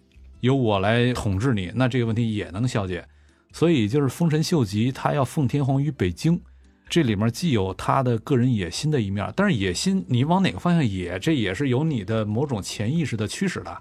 [0.41, 3.03] 由我来统治你，那这个问题也能消解。
[3.51, 6.39] 所以就是丰臣秀吉他要奉天皇于北京，
[6.87, 13.75] 这里面既有他的个人野心的一面，但是野心你往哪个方向野，这也是有你的某种潜意识的驱使的。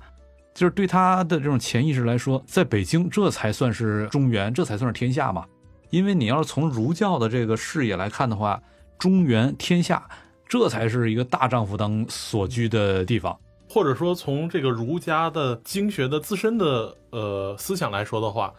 [0.54, 5.44] 就是对他的这种潜意识来说，在北京这才算是中原，这才算是天下嘛。
[5.90, 8.59] 因为你要是从儒教的这个视野来看的话，
[8.98, 10.09] 中原天下，
[10.48, 13.38] 这才是一个大丈夫当所居的地方。
[13.76, 18.50] 或者说从这个儒家的经学的自身的呃思想来说的话，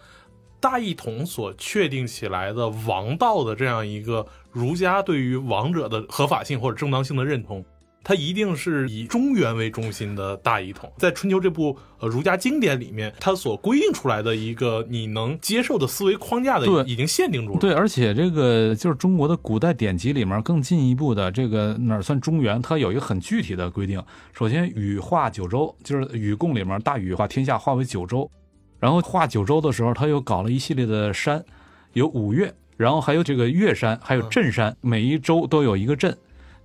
[0.59, 7.65] 大一统所确定起来的王道的这样一个儒家对于王者的合法性或者正当性的认同。
[8.07, 17.59] 它一定是以中原为中心的大一统，在春秋这部呃儒家经典里面，它所规定出来的一个你能接受的思维框架的，已经限定住了。
[17.59, 22.61] 对，而且这个就是中国的古代典籍里面更进一步的，这个哪算中原？
[22.61, 24.01] 它有一个很具体的规定。
[24.31, 28.31] 首先，禹划九州，就是禹贡里面大禹把天下划为九州，
[28.79, 31.43] 然后划九州的时候，他又搞了一系列的山，
[31.91, 36.17] 有五岳，然后还有这个岳山，还有镇山，每一州都有一个镇。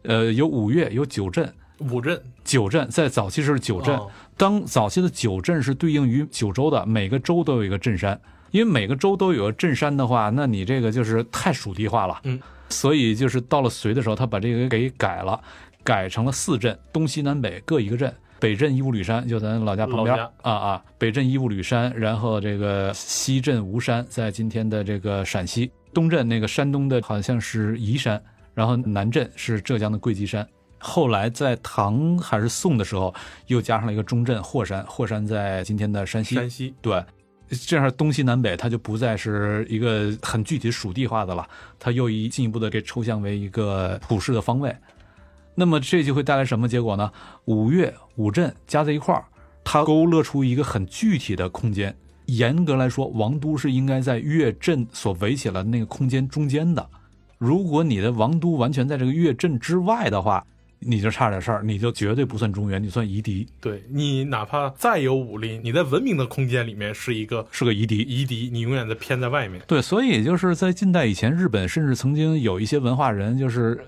[0.02, 3.98] 呃，有五岳，有九镇，五镇、九镇，在早期是九镇。
[4.36, 8.20] 当早期的九镇是对应于九州的，每个州都有一个镇山。
[8.50, 12.20] 因为每个州都有个镇山的话，那你这个就是太属地化了。
[12.24, 12.38] 嗯，
[12.68, 15.40] 所以就是到了隋的时候，他把这个给改了，
[15.82, 18.12] 改成了四镇，东西南北各一个镇。
[18.38, 28.20] 北镇伊吾吕山，就咱老家旁边啊啊，北镇伊吾吕山，然后这个西镇吴山，在今天的这个陕西东镇那个山东的好像是宜山。
[28.54, 30.46] 然后南镇是浙江的贵集山，
[30.78, 33.14] 后来在唐还是宋的时候，
[33.46, 36.34] 又加上了一个中镇霍山，霍山在今天的山西。
[36.34, 37.04] 山西对，
[37.48, 44.74] 这样东西南北它就不再是一个很具体属地化的了，它又一进一步的给抽象为一个普世的方位。
[45.54, 47.12] 那么这就会带来什么结果呢？
[47.44, 49.24] 五岳五镇加在一块儿，
[49.62, 51.94] 它勾勒出一个很具体的空间。
[52.26, 56.88] 严格来说，王都是应该在岳镇所围起来的那个空间中间的。
[57.42, 60.46] 如果你的王都完全在这个越镇之外的话，
[60.78, 63.48] 你就差点事儿，你就绝对不算中原，你算夷狄。
[63.60, 69.60] 对你哪怕再有武力，你在文明的空间里面是一个是个夷狄，夷狄，你永远在偏在外面。
[69.66, 73.84] 对，所以就是在近代以前，日本甚至曾经有一些文化人，就是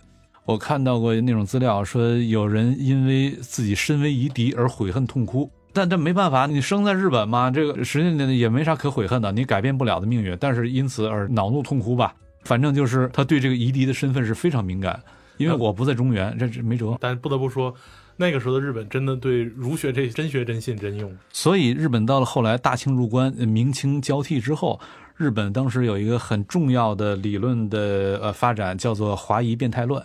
[0.46, 12.12] 我看到过那种资料，说有人因为自己身为夷狄而悔恨痛哭，但这没办法，你生在日本嘛，这个实际上也没啥可悔恨的，你改变不了的命运，但是因此而恼怒痛哭吧。
[12.44, 15.02] 反正就是他对这个夷狄的身份是非常敏感，
[15.36, 16.96] 因为我不在中原，这这没辙。
[17.00, 17.74] 但不得不说，
[18.16, 21.14] 那个时候的日本真的对儒学这真学真信真用。
[21.32, 24.78] 所以日本到了后来大清入关、明清交替之后，
[25.16, 30.04] 日本当时有一个很重要的理论的呃发展，叫做华夷变态论，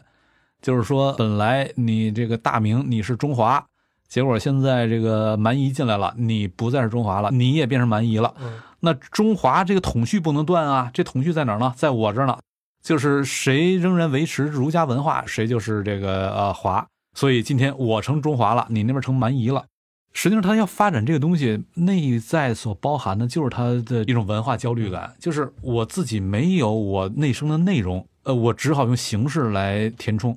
[0.61, 3.63] 就是说本来你这个大明你是中华，
[4.07, 8.33] 结果现在这个蛮夷进来了，你不再是中华了，你也变成蛮夷了。
[8.81, 11.73] 那中华这个统序不能断啊，这统序在哪儿呢？
[11.75, 12.37] 在我这儿呢，
[12.81, 16.85] 就是谁仍然维持儒家文化，谁就是这个呃华。
[17.15, 19.65] 所以今天我成中华了，你那边成蛮夷了。
[20.11, 30.35] 实际上他要发展这个东西，内在所包含的就是他的一种文化焦虑感，就是我自己没有我内生的内容，呃，我只好用形式来填充。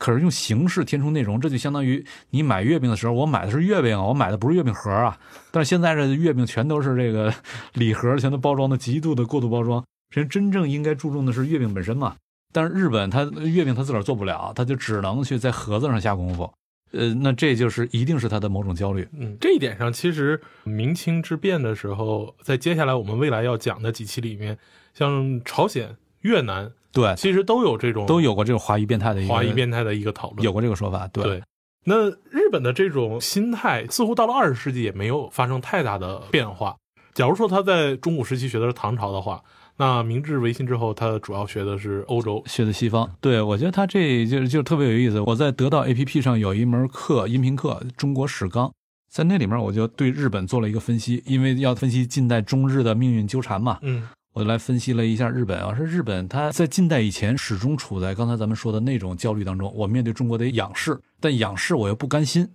[0.00, 5.18] 可是用形式填充内容，这就相当于你买月饼的时候，我买的是月饼啊，我买的不是月饼盒啊。
[5.50, 7.30] 但是现在这月饼全都是这个
[7.74, 9.84] 礼盒，全都包装的极度的过度包装。
[10.14, 12.16] 实际真正应该注重的是月饼本身嘛。
[12.50, 16.50] 但是日本它月饼它自个儿做不了，它就只能去在盒子上下功夫。
[16.92, 19.06] 呃，那这就是一定是他的某种焦虑。
[19.12, 24.56] 嗯，这一点上，其实明清之变的时候，在接下来我们未来要讲的几期里面，
[24.94, 26.72] 像朝鲜、越南。
[26.92, 31.06] 对，其实都有这种，都有过这种华裔变态的华裔变态的一个讨论，有过这个说法。
[31.08, 31.42] 对，
[31.84, 36.76] 那日本的这种心态似乎到了二十世纪也没有发生太大的变化。
[37.14, 39.42] 假如说他在中古时期学的是唐朝的话，
[39.76, 43.08] 那明治维新之后，他主要学的是欧洲，学的西方。
[43.20, 45.20] 对，我觉得他这就就特别有意思。
[45.20, 48.68] 我在得到 A P P 上有一门课，音频课《中国史纲》，
[49.10, 53.78] 在那里面我就对日本做了一个分析，因为要分析近代中日的命运纠缠嘛。
[53.82, 54.08] 嗯。
[54.32, 59.72] 我来分析了一下日本啊，说日本它在近代以前始终处在刚才咱们说的那种焦虑当中。
[59.74, 62.48] 我面对中国的仰视，但仰视我又不甘心，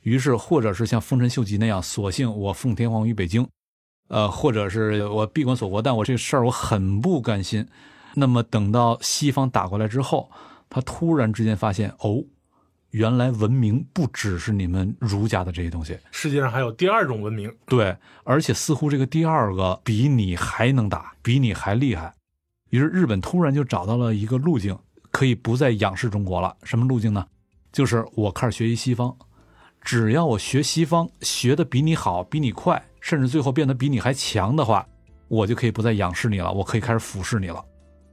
[0.00, 3.46] 于是或者是像丰臣秀吉那样，索性我奉天皇于北京，
[4.08, 7.64] 呃，或者是我闭关锁国，但我这个事儿我很不甘心。
[8.14, 10.28] 那么等到西方打过来之后，
[10.68, 12.24] 他突然之间发现，哦。
[12.92, 17.50] 原来文明不只是你们儒家的这些东西，世界上还有第二种文明。
[17.66, 22.12] 对，而且似乎这个第二个比你还能打，比你还厉害。
[22.68, 24.78] 于是日本突然就找到了一个路径，
[25.10, 26.54] 可以不再仰视中国了。
[26.64, 27.26] 什么路径呢？
[27.72, 29.16] 就是我开始学习西方，
[29.80, 34.86] 只要我学西方学的比你好，比你快，甚至最后变得比你还强的话，
[35.28, 37.64] 我就可以不再仰视你了，我可以开始俯视你了。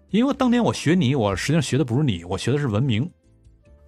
[0.10, 3.12] 因为当年我学你，我实际上学的不是你，我学的是文明。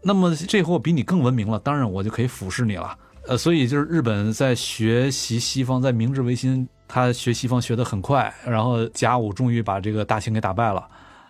[0.04, 2.98] 那么这回我比你更文明了，当然我就可以俯视你了。
[3.28, 10.88] 呃，所以就是日本在学习西方，在明治维新，他学西方学得很快，然后甲午终于把这个大清给打败了，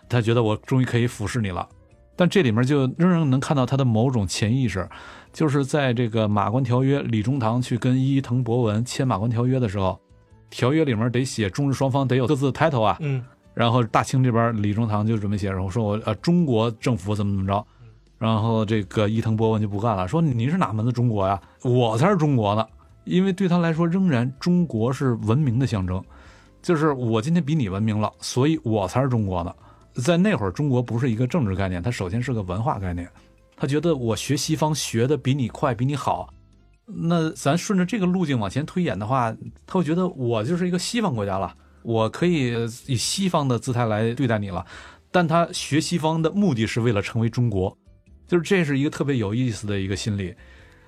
[0.08, 1.68] 他觉得我终于可以俯视你了。
[2.16, 4.88] 但这里面就仍然能看到他的某种潜意识，
[5.34, 10.00] 就是在这个马关条约，李中堂去跟伊藤博文签马关条约的时候，
[10.48, 12.96] 条约里面得写中日双方得有各自的 title 啊。
[13.00, 17.66] 嗯，然后大清这边李中堂就准备写，然后说我呃中国政府怎么怎么着。
[18.22, 21.42] 然后这个伊藤博文就不干了，说你是哪门子中国呀？
[21.62, 22.64] 我才是中国呢！
[23.02, 26.00] 因为对他来说，仍然中国是文明的象征，
[26.62, 29.52] 就是我今天比你文明了，所以我才是中国呢。
[29.94, 33.10] 在那会儿，中国不是一个政治概念，它首先是个文化概念。
[33.56, 36.32] 他觉得我学西方学的比你快，比你好，
[36.86, 39.34] 那咱顺着这个路径往前推演的话，
[39.66, 42.54] 他会觉得我就是一个西方国家了，我可以
[42.86, 44.64] 以西方的姿态来对待你了。
[45.10, 47.76] 但他学西方的目的是为了成为中国。
[48.26, 50.34] 就是这是一个特别有意思的一个心理，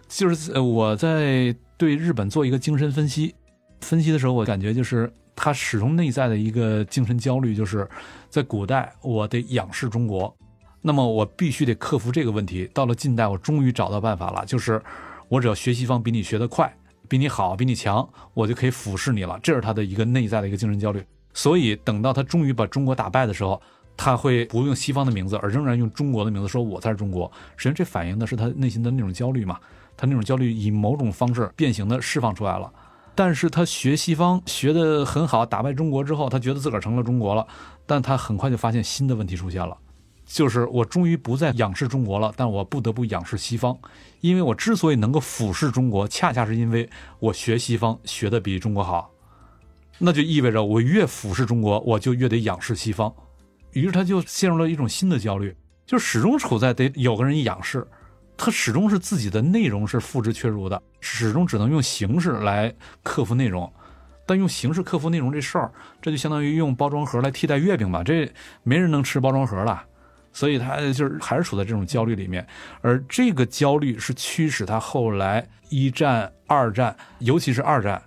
[0.09, 3.35] 就是我在对日本做一个精神分析，
[3.81, 7.87] 分析的时候，我感觉就是他始终内在的一个精神焦虑，就是
[8.31, 10.35] 在古代我得仰视中国，
[10.81, 12.71] 那么我必须得克服这个问题。
[12.73, 14.81] 到了近代，我终于找到办法了，就是
[15.29, 16.75] 我只要学西方比你学得快，
[17.09, 19.39] 比你好，比你强，我就可以俯视你了。
[19.43, 21.03] 这是他的一个内在的一个精神焦虑。
[21.35, 23.61] 所以等到他终于把中国打败的时候。
[23.97, 27.31] 他会不用西方的名字，而仍然用中国的名字说“我才是中国”。
[27.57, 29.59] 实际上，这反映的是他内心的那种焦虑嘛？
[29.97, 32.73] 他那种焦虑以某种方式变形的释放出来了。
[33.15, 37.47] 但是他学西方学得很好，打败中国之后，他觉得自个儿成了中国了。
[37.87, 39.77] 但他很快就发现新的问题出现了，
[40.27, 43.79] 就是我终于不再仰视中国了，但我不得不仰视西方。
[44.21, 49.13] 因为我之所以能够俯视中国，恰恰是因为我学西方学得比中国好。
[49.99, 53.15] 那就意味着我越俯视中国，我就越得仰视西方。
[53.75, 57.87] 于是他就陷入了一种新的焦虑，就始终处在得有个人仰视，
[58.37, 63.71] 他始终是自己的内容是复制缺如的，始终只能用形式来克服内容，
[64.25, 68.33] 但用形式克服内容这事儿，这就相当于用包装盒来替代月饼吧，这
[68.63, 69.85] 没人能吃包装盒了，
[70.33, 72.47] 所以他就是还是处在这种焦虑里面，
[72.81, 78.01] 而这个焦虑是驱使他后来一战、二战，尤其是二战，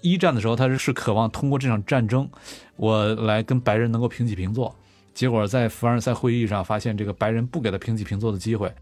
[0.00, 2.28] 一战的时候他是渴望通过这场战争，
[2.74, 4.76] 我来跟白人能够平起平坐。
[5.14, 8.72] 结果在凡尔赛会议上发现，这个白人不给他平起平坐的机会。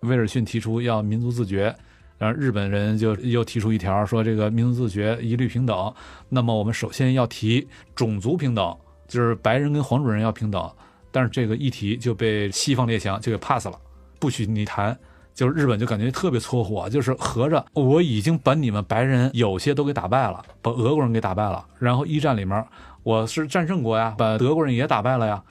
[0.00, 1.74] 威尔逊提出要民族自决，
[2.18, 5.92] 然后日本人就又提出一条，说这个民族自决一律平等。
[6.28, 8.76] 那么我们首先要提种族平等，
[9.08, 10.70] 就是白人跟黄种人要平等。
[11.10, 13.78] 但是这个议题就被西方列强就给 pass 了，
[14.18, 14.96] 不许你谈。
[15.32, 22.64] 就是日本就感觉特别搓火，就是合着我已经把你们白人有些都给打败了，把俄国人给打败了，然后一战里面
[23.02, 25.42] 我是战胜国呀，把德国人也打败了呀。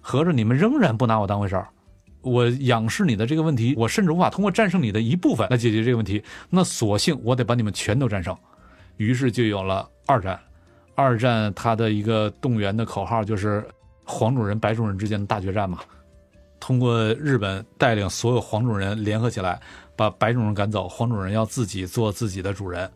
[0.00, 1.68] 合着你们仍然不拿我当回事儿，
[2.22, 6.22] 我仰视你的这个问题，我甚至无法通过战胜你的一部分来解决这个问题。
[6.48, 8.36] 那索性我得把你们全都战胜。
[8.96, 10.38] 于是就有了二战。
[10.94, 13.66] 二战它的一个动员的口号就是
[14.04, 15.78] 黄种人、白种人之间的大决战嘛。
[16.58, 19.58] 通过日本带领所有黄种人联合起来，
[19.96, 22.90] 把白种人赶走，黄种人要自己做自己的主人。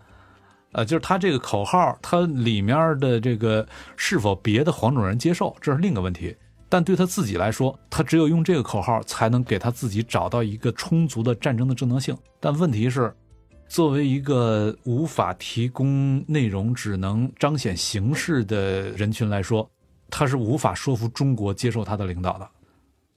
[0.73, 6.37] 呃，就是他这个口号，它里面的这个是否别的黄种人接受，这是另一个问题。
[6.75, 12.19] 但对他自己来说，他只有用这个口号才能给他自己找到一个充足的战争的正当性。
[12.41, 13.15] 但问题是，
[13.69, 19.71] 作为一个无法提供内容、只能彰显形式的人群来说，
[20.11, 22.49] 他是无法说服中国接受他的领导的。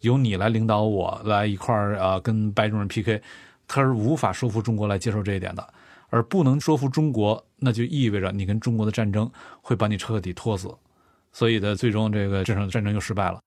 [0.02, 3.20] 由你来领导我，来一块儿啊，跟白种人 PK，
[3.68, 5.68] 他是无法说服中国来接受这一点的。
[6.10, 9.28] 而不能说服中国，那就意味着你跟中国的战争
[9.64, 10.72] 会把你彻底拖死。
[11.32, 13.40] 所以呢，最终这个这场战争就失败了。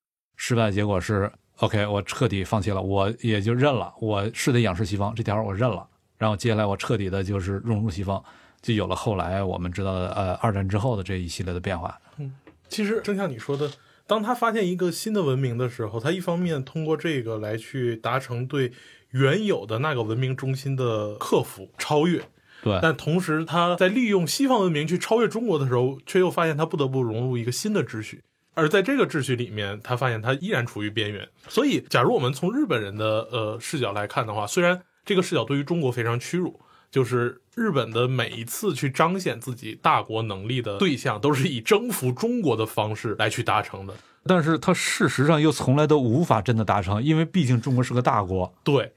[0.43, 8.25] 失败的结果是，OK，我彻底放弃了，我也就认了，我是得仰视西方这条我认了，然后接下来我彻底的就是融入西方，
[8.63, 12.01] 就有了后来我们知道的呃二战之后的这一系列的变化。
[12.17, 12.33] 嗯，
[12.71, 13.71] 其实正像你说的，
[14.07, 18.73] 当他发现一个新的文明的时候，他一方面通过这个来去达成对
[19.11, 22.23] 原有的那个文明中心的克服超越，
[22.63, 28.23] 对，但同时他在利用西方文明去超越中国的时候，却又发现他不得不融入一个新的秩序。
[28.61, 31.27] 而在这个秩序里面，他发现他依然处于边缘。
[31.49, 43.95] 所以，假如我们从日本人的呃视角来看的话，虽然这个视角对于中国非常屈辱，就是日本的每一次去彰显自己大国能力的对象，都是以征服中国的方式来去达成的。
[44.27, 48.53] 但是，它事实上又从来都无法真的达成，因为毕竟中国是个大国。
[48.63, 48.93] 对。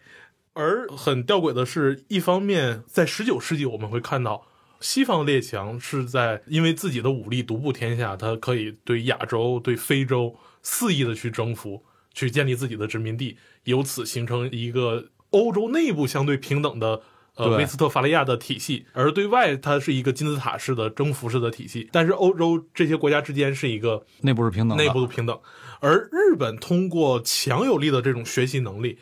[0.56, 4.46] 而很吊诡的是，一方面在十九世纪，我们会看到。
[4.84, 17.02] 西方列强是在因为自己的武力独步天下，他可以对亚洲、对非洲肆意的去征服，去建立自己的殖民地，由此形成一个欧洲内部相对平等的。
[17.36, 25.40] 呃，威斯特伐利亚的体系，而对外它是一个金字塔式的征服式的体系，但是欧洲这些国家之间是一个内部是平等的，内部的平等，
[25.80, 29.00] 而日本通过强有力的这种学习能力，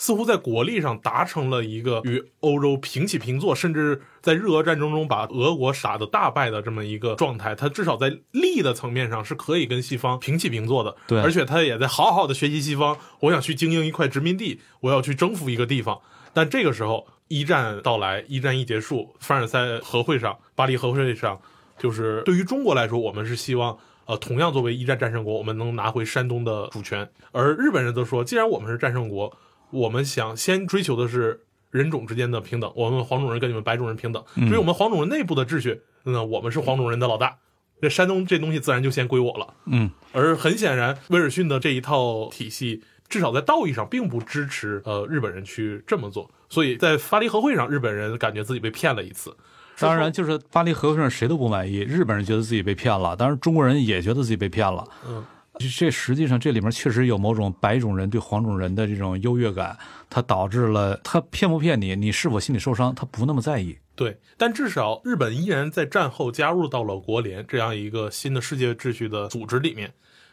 [0.00, 7.54] 似乎在国力上达成了一个与欧洲平起平坐，甚至在日俄战争中把俄国打得大败的这么一个状态。
[7.54, 12.96] 他至少在力的层面上是可以跟西方平起平坐的，对而且他也在好好的学习西方。
[13.20, 16.00] 我想去经营一块殖民地，我要去征服一个地方，
[16.32, 21.38] 但这个时候一战到来，一战一结束，凡尔赛和会上，巴黎和会上，
[21.76, 23.76] 就是对于中国来说，我们是希望。
[24.06, 27.08] 呃，同样作为一战战胜国，我们能拿回山东的主权。
[27.30, 29.32] 而日本人则说，既然我们是战胜国，
[29.70, 31.40] 我们想先追求的是
[31.70, 34.22] 人种之间的平等，我们黄种人跟你们白种人平等。
[34.36, 37.36] 至于我们黄种人内部的秩序，那我们是黄种人的老大，
[37.80, 39.54] 这山东这东西自然就先归我了。
[39.66, 49.36] 嗯，而很显然，威尔逊的这一套体系，至少在道义上并不支持呃日本人去这么做，所以在巴黎和会上，日本人感觉自己被骗了一次。
[49.78, 54.84] 当然，就是巴黎和会上谁都不满意，日本人觉得自己被骗了，当然中国人也觉得自己被骗了。
[55.08, 55.24] 嗯，
[55.68, 59.76] 这实际上这里面确实有某种白种人对黄种人的这种优越感，
[60.08, 63.76] 它导致了他骗不骗你，你是否心理受伤，他不那么在意。
[63.94, 69.92] 对，但至少日本依然在战后加入到了国联这样一个新的世界秩序的组织里面。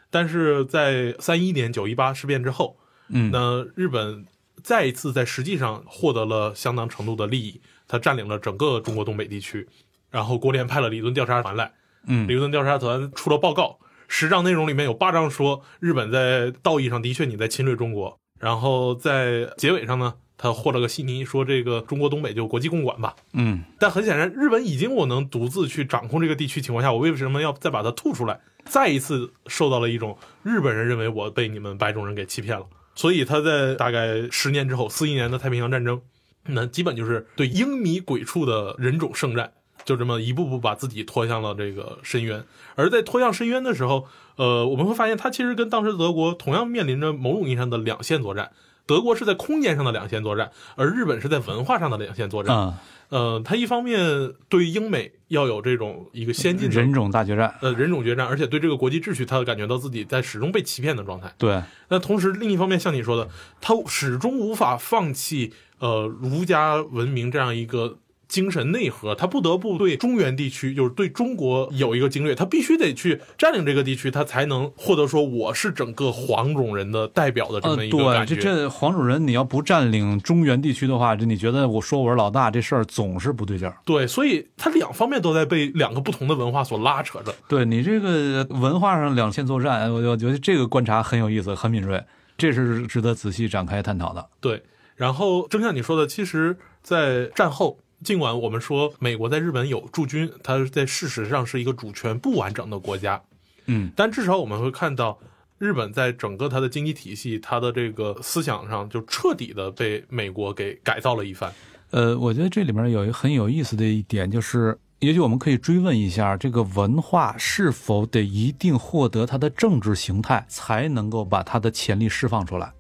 [0.10, 2.78] 但是在三一年九一八事变之后，
[3.10, 4.26] 嗯，那日本
[4.64, 7.60] 再一次在实际上获得了相当程度的利益，
[7.90, 9.68] 他占领了整个中国东北地区，
[10.10, 11.70] 然后国联派了李顿调查团来，
[12.06, 13.78] 嗯李顿调查团出了报告，
[14.08, 23.16] 十章内容里面有八章说日本在道义上的确你在侵略中国，然后在结尾上呢，他和了个稀泥，说这个中国东北就国际共管吧。
[23.34, 28.40] 嗯，但很显然，日本已经我能独自去掌控这个地区情况下，我为什么要再把它吐出来？
[28.66, 36.02] 再一次受到了一种日本人认为我被你们白种人给欺骗了，所以他在大概十年之后，四一年的太平洋战争，
[36.46, 39.54] 那基本就是对英米鬼畜的人种圣战，
[39.88, 42.44] 就这么一步步把自己拖向了这个深渊。
[42.76, 48.52] 而在拖向深渊的时候，呃，我们会发现他其实跟当时德国同样面临着某种意义上的两线作战。
[48.86, 52.56] 德国是在空间上的两线作战，而日本是在文化上的两线作战。
[52.56, 52.74] 嗯，
[53.10, 61.34] 呃，他一方面对英美要有这种一个先进的人种大决战，呃人种决战，而且对这个国际秩序，他感觉到自己在始终被欺骗的状态。
[61.38, 63.28] 对，那同时，另一方面，像你说的，
[63.60, 78.36] 他始终无法放弃呃儒家文明这样一个精神内核，他不得不对中原地区，就是对中国有一个经略，他必须得去占领这个地区，他才能获得说我是整个黄种人的代表的这呃，么一个对，感觉。
[78.36, 83.78] 这这黄种人你要不占领中原地区的话，这你觉得我说我是老大这事儿总是不对劲儿。
[83.86, 87.34] 对，所以他两方面都在被两个不同的文化所拉扯着。
[87.48, 92.04] 对你这个文化上两线作战，我我觉得这个观察很有意思，很敏锐，
[92.38, 94.28] 这是值得仔细展开探讨的。
[94.42, 94.64] 对，
[94.96, 103.22] 然后正像你说的，其实，在战后，尽管我们说美国在日本有驻军，它在事实上是一个主权不完整的国家，
[103.66, 105.18] 嗯，但至少我们会看到，
[105.58, 111.52] 日本在整个它的经济体系、它的这个思想上，就彻底的被美国给改造了一番。
[111.90, 122.72] 呃，我觉得这里面有一个很有意思的一点，就是也许我们可以追问一下，这个文化是否得一定获得它的政治形态，才能够把它的潜力释放出来？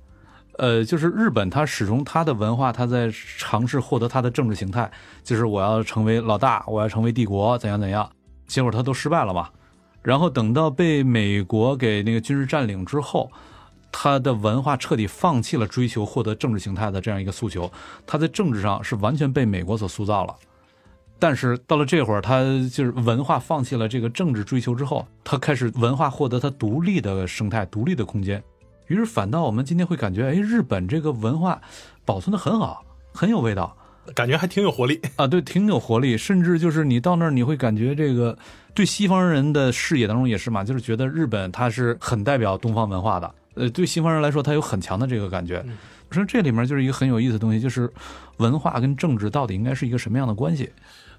[0.57, 4.91] 呃，就是日本，它始终它的文化，它在尝试获得它的政治形态，
[5.23, 8.09] 就是我要成为老大，我要成为帝国，怎样怎样，
[8.47, 9.49] 结果它都失败了嘛。
[10.01, 13.29] 然后等到被美国给那个军事占领之后，
[13.91, 17.71] 他的文化彻底放弃了追求获得政治形态的这样一个诉求，
[18.05, 20.35] 他在政治上是完全被美国所塑造了。
[21.19, 22.41] 但是到了这会儿，他
[22.71, 28.41] 就是文化放弃了这个政治追求之后，他开始文化获得它独立的生态、独立的空间。
[28.87, 31.61] 于是反倒我们今天会感觉，哎，日本这个文化
[32.05, 32.83] 保存的很好，
[33.13, 33.75] 很有味道
[34.15, 36.17] 感觉还挺有活力，啊，对，挺有活力。
[36.17, 38.37] 甚至就是你到那儿，你会感觉这个
[38.73, 43.35] 对西方人的视野当中也是嘛，就是觉得日本它是很代表东方文化的。
[43.55, 45.63] 呃，对西方人来说，它有很强的这个感觉。
[45.65, 45.77] 嗯
[46.09, 47.91] 我说这里面就是一个很有意思的东西，就是
[48.37, 50.71] 文化跟政治到底应该是一个什么样的关系？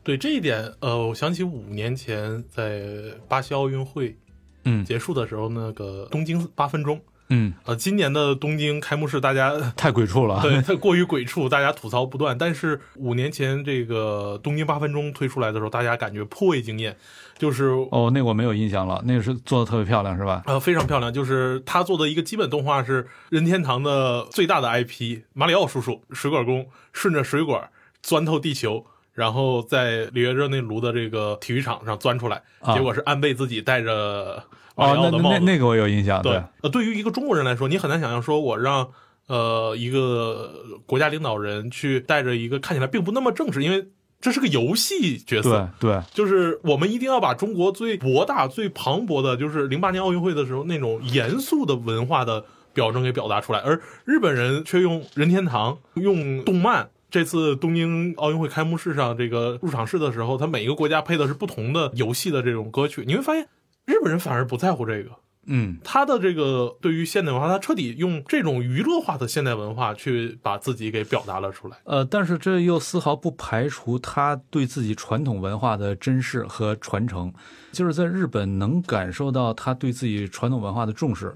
[0.02, 2.90] 对这一点，呃，我想起五年前在
[3.28, 4.16] 巴西奥运会
[4.64, 6.98] 嗯结束的时候，那个东京八分钟，
[7.30, 10.40] 嗯，呃，今年的东京开幕式，大家 太鬼畜了。
[10.42, 12.36] 对它过于鬼畜，大家吐槽不断。
[12.36, 16.96] 但是五年前这个东京八分钟推出来的时候，大家感觉颇为惊艳，
[17.38, 20.42] 就是哦，那我没有印象了，那个是做的特别漂亮，是吧？
[20.46, 21.12] 呃非常漂亮。
[21.12, 27.68] 就是他做的一个基本动画是任天堂的最大的 IP 马里奥叔叔水管工顺着水管
[28.02, 28.86] 钻透地球。
[29.14, 35.18] 然后在里约热内卢的这个体育场上钻出来，啊结果是安倍自己带着马哦，那。
[35.18, 38.88] 那那个我有印象，对，呃，对于一个中国人来说，你很难想象说我让
[39.26, 43.88] 呃一个国家领导人去带着一个看起来并不那么正式，因为
[44.20, 56.88] 这是个游戏角色，对对，就是我们一定要把中国最博大、最磅礴的，就是零八年奥运会的时候那种严肃的文化的表征给表达出来，而日本人却用任天堂、用动漫。
[57.10, 63.48] 这次东京奥运会开幕式上，这个入场式的时候，他每一个国家配的是不同的游戏的这种歌曲，你会发现
[63.88, 65.10] 日本人反而不在乎这个，
[65.46, 71.78] 嗯，他的这个对于现代文化，他彻底用这种娱乐化的现代文化去把自己给表达了出来。
[71.84, 77.32] 呃，但是这又丝毫不排除他对自己传统文化的珍视和传承，
[77.72, 81.34] 就是在日本能感受到他对自己传统文化的重视。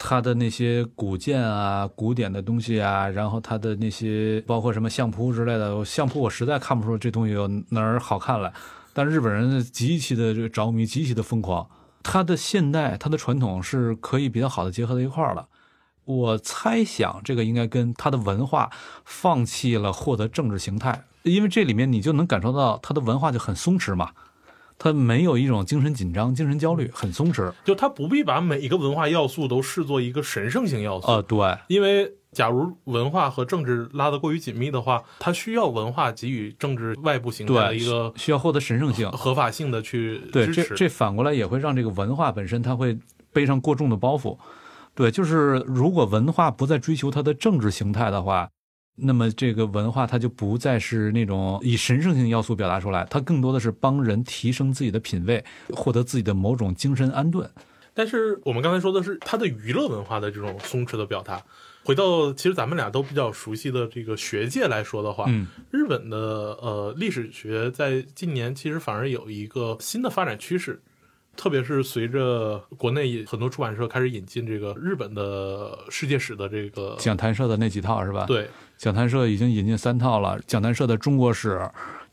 [0.00, 8.52] 他的那些古建啊、古典的东西啊，然后他的那些包括什么相扑之类的，相扑我实在看不出这东西有哪儿好看来，
[8.92, 11.68] 但日本人极其的这个着迷，极其的疯狂。
[12.02, 15.48] 他的现代、它的传统是可以比较好的结合在一块儿了。
[16.04, 18.70] 我猜想这个应该跟它的文化
[19.04, 24.12] 放弃了获得政治形态，因为这里面你就能感受到它的文化就很松弛嘛，
[24.78, 27.52] 他没有一种精神紧张、精神焦虑，很松弛。
[27.64, 39.10] 就他不必把每一个文化要素都视作一个神圣性要素，呃，对，因为假如文化和政治拉得过于紧密的话，它需要文化给予政治外部形态的，一个需要获得神圣性。
[39.12, 40.74] 合法性的去对，这支持。
[40.74, 42.98] 这反过来也会让这个文化本身它会
[43.32, 44.36] 背上过重的包袱。
[44.94, 48.50] 对，就是如果文化不再追求它的政治形态的话，
[48.96, 57.48] 那么这个文化它就不再是那种以神圣性要素表达出来，它更多的是帮人提升自己的品味，获得自己的某种精神安顿。
[57.94, 61.42] 但是我们刚才说的是它的娱乐文化的这种松弛的表达。
[61.88, 66.18] 回到其实咱们俩都比较熟悉的这个学界来说的话，嗯日本的
[66.60, 70.82] 呃历史学在近年其实反而有一个新的发展趋势，
[71.34, 81.58] 特别是随着国内很多出版社开始引进这个日本的世界史的这个讲坛社的那几套是吧？，对讲坛社已经引进三套了，讲坛社的中国史、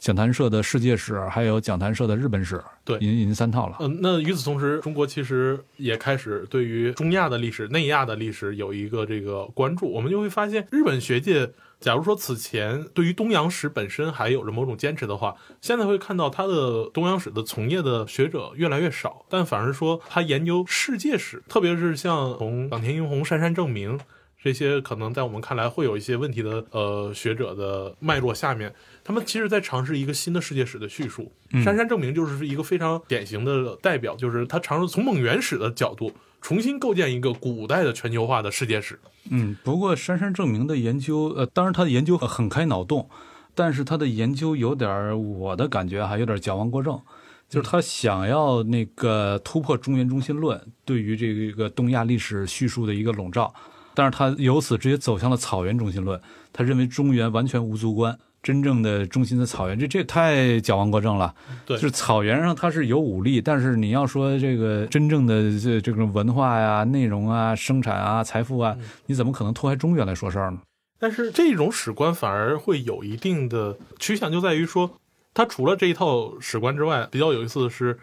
[0.06, 3.78] 讲坛社的世界史，还有讲坛社的日本史，对已经已经三套了。
[3.80, 9.91] 嗯，那与此同时，中国其实也开始对于中亚的历史、内亚的历史有一个这个关注。
[9.91, 11.49] 我们就会发现，日本学界，
[11.80, 23.99] 假如说此前对于东洋史本身还有着某种坚持的话，现在会看到他的东洋史的从业的学者越来越少，但反而说他研究世界史，特别是像从冈田英弘、杉山正明。
[24.46, 28.72] 这些可能在我们看来会有一些问题的呃学者的脉络下面，
[29.04, 31.32] 他们其实在尝试一个新的世界史的叙述。
[31.64, 39.00] 杉山证明就是一个非常典型的代表，就是他尝试从蒙元史的角度重新构建一个古代的全球化的世界史。
[39.32, 43.10] 嗯，不过杉山证明的研究，呃，当然他的研究很开脑洞，
[43.56, 47.02] 但是他的研究有点儿我的感觉还有点矫枉过正，
[47.50, 53.52] 就是他想要那个突破中原中心论对于这个东亚历史叙述的一个笼罩，
[53.96, 56.20] 但是他由此直接走向了草原中心论，
[56.52, 58.18] 他认为中原完全无足观。
[58.43, 61.34] 真正的中心的草原，这这太矫枉过正了。
[61.66, 68.78] 对就是草原上它是有武力，但是你要说这个真正的这这种文化呀、内容啊、生产啊、财富啊，
[69.08, 70.60] 你怎么可能脱开中原来说事儿呢？
[71.00, 74.91] 但是这种史观反而会有一定的趋向，就在于说，
[75.34, 77.98] 它除了这一套史观之外，比较有意思的是，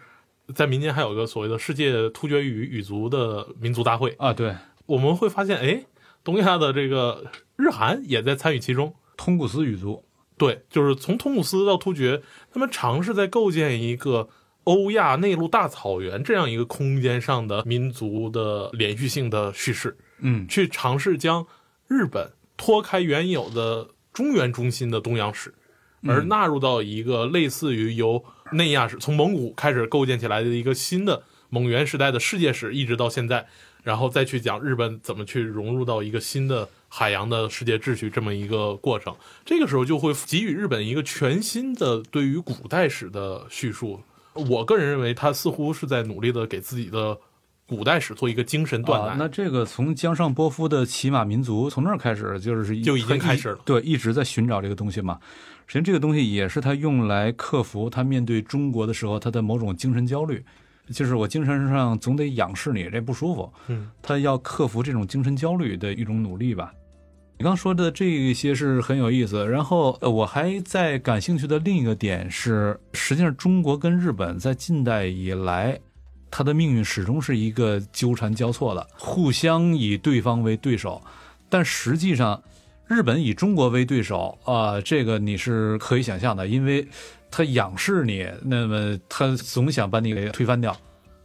[0.53, 4.13] 在民间还有一个所谓的世界突厥语语族的民族大会。
[4.19, 4.53] 啊，对，
[4.85, 5.85] 我们会发现，哎，
[6.23, 8.95] 东亚的这个日韩也在参与其中。
[9.15, 10.03] 通古斯语族，
[10.37, 12.21] 对，就是从通古斯到突厥，
[12.51, 14.27] 他们尝试在构建一个
[14.63, 20.47] 欧亚内陆大草原这样一个空间上的民族的连续性的叙事，嗯。
[20.47, 21.45] 去尝试将
[21.87, 25.53] 日本脱开原有的中原中心的东洋史，
[26.07, 33.47] 而纳入到一个类似于由内亚史从蒙古开始构建起来的一个新的蒙元时代的世界史，一直到现在，
[33.83, 39.13] 然后再去讲日本怎么去融入到一个新的海洋的世界秩序这么一个过程。
[39.45, 43.99] 这个时候就会给予日本一个全新的对于古代史的叙述。
[44.33, 47.15] 我个人认为，他似乎是在努力的给自己的
[47.67, 55.19] 古代史做一个精神断啊奶。，那这个从江上波夫的骑马民族从那儿开始，就是就已经开始了对，一直在寻找这个东西嘛。
[55.67, 60.43] 实际上，这个东西也是他用来克服他面对中国的时候他的某种精神焦虑，
[60.91, 63.53] 就是我精神上总得仰视你，这不舒服。
[63.67, 66.73] 嗯，他要克服这种精神焦虑的一种努力吧。
[67.39, 75.79] 你刚说的这些是很有意思，然后呃我还在感兴趣的另一个点是，实际上中国跟日本在近代以来，
[76.29, 81.01] 它的命运始终是一个纠缠交错的，互相以对方为对手，
[81.49, 82.41] 但实际上，
[82.87, 86.87] 日本以中国为对手，呃，这个你是可以想象的，因为
[87.35, 90.77] 他仰视你，那么他总想把你给推翻掉，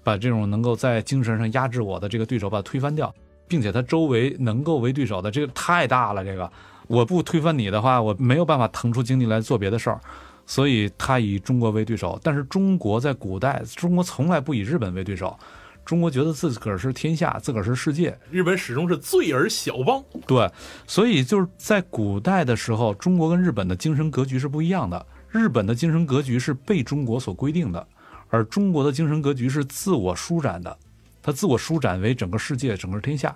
[0.03, 3.15] 把这种能够在精神上压制我的这个对手把他推翻掉，
[3.47, 6.51] 并且他周围能够为对手的这个太大了，这个
[6.87, 10.01] 我不推翻你的话，我没有办法腾出精力来做别的事儿，
[10.47, 12.19] 所以他以中国为对手。
[12.23, 15.39] 但是中国在古代，中国从来不以日本为对手。
[15.85, 18.19] 中国觉得自个儿是天下，自个儿是世界。
[18.31, 20.03] 日本始终是罪而小邦。
[20.27, 20.51] 对，
[20.87, 25.07] 所以就是在古代的时候，中国跟日本的精神格局是不一样的。
[25.39, 27.87] 日本的精神格局是被中国所规定的，
[28.29, 30.77] 而中国的精神格局是自我舒展的，
[31.23, 33.35] 它自我舒展为整个世界、整个天下。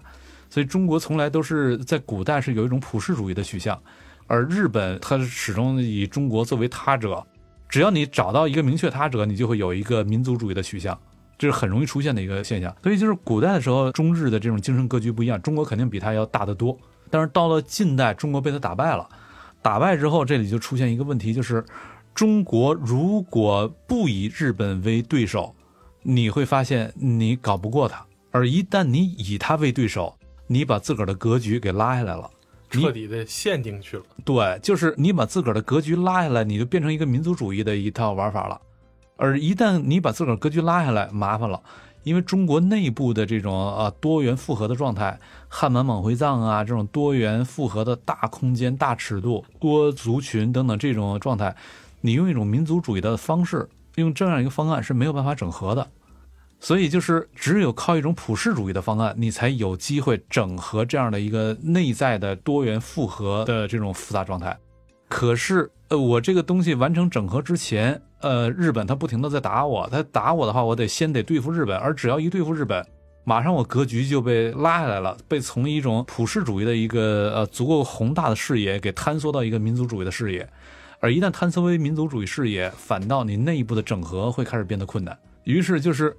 [0.51, 3.81] 所以中国从来都是在古代是有一种普世主义的取向，
[4.27, 7.25] 而日本它始终以中国作为他者。
[7.69, 10.99] 只要你找到一个明确他者，你就会有一个民族主义的取向。
[11.39, 16.79] 这是很容易出现的一个现象，所以就是古代的时候，中日的这种精神格局不一样，中国肯定比他要大得多。
[17.11, 19.09] 但是到了近代，中国被他打败了，
[19.63, 21.65] 打败之后，这里就出现一个问题，就是
[22.15, 25.55] 中国如果不以日本为对手，
[26.03, 30.15] 你会发现你搞不过他；而一旦你以他为对手，
[30.49, 32.29] 你把自个儿的格局给拉下来了，
[32.69, 34.03] 彻底的陷进去了。
[34.25, 38.61] 对，就是你把自个儿的格局拉下来，你就变成一个民族主义的一套玩法了。
[39.17, 41.63] 而一旦你把自个儿格局拉下来，麻烦了，
[42.03, 51.55] 因为中国内部的这种啊多元复合的状态，汉满蒙回藏啊这种多元复合的大空间、大尺度、多族群等等这种状态，
[52.01, 55.87] 你用一种民族主义的方式，用这样一个方案是没有办法整合的，
[56.59, 64.57] 所以就是只有靠一种普世主义的方案，你才有机会整合这样的一个内在的多元复合的这种复杂状态。
[65.13, 72.83] 可是，呃，我这个东西完成整合之前，呃，日本他不停的在打我，他打我的话，我得先得对付日本，而只要一对付日本，
[73.23, 80.49] 马上我格局就被拉下来了，被从一种普世主义的一个呃足够宏大的视野给坍缩到一个民族主义的视野，
[80.99, 85.17] 而一旦坍缩为民族主义视野，反倒你内部的整合会开始变得困难。
[85.45, 86.17] 于是就是，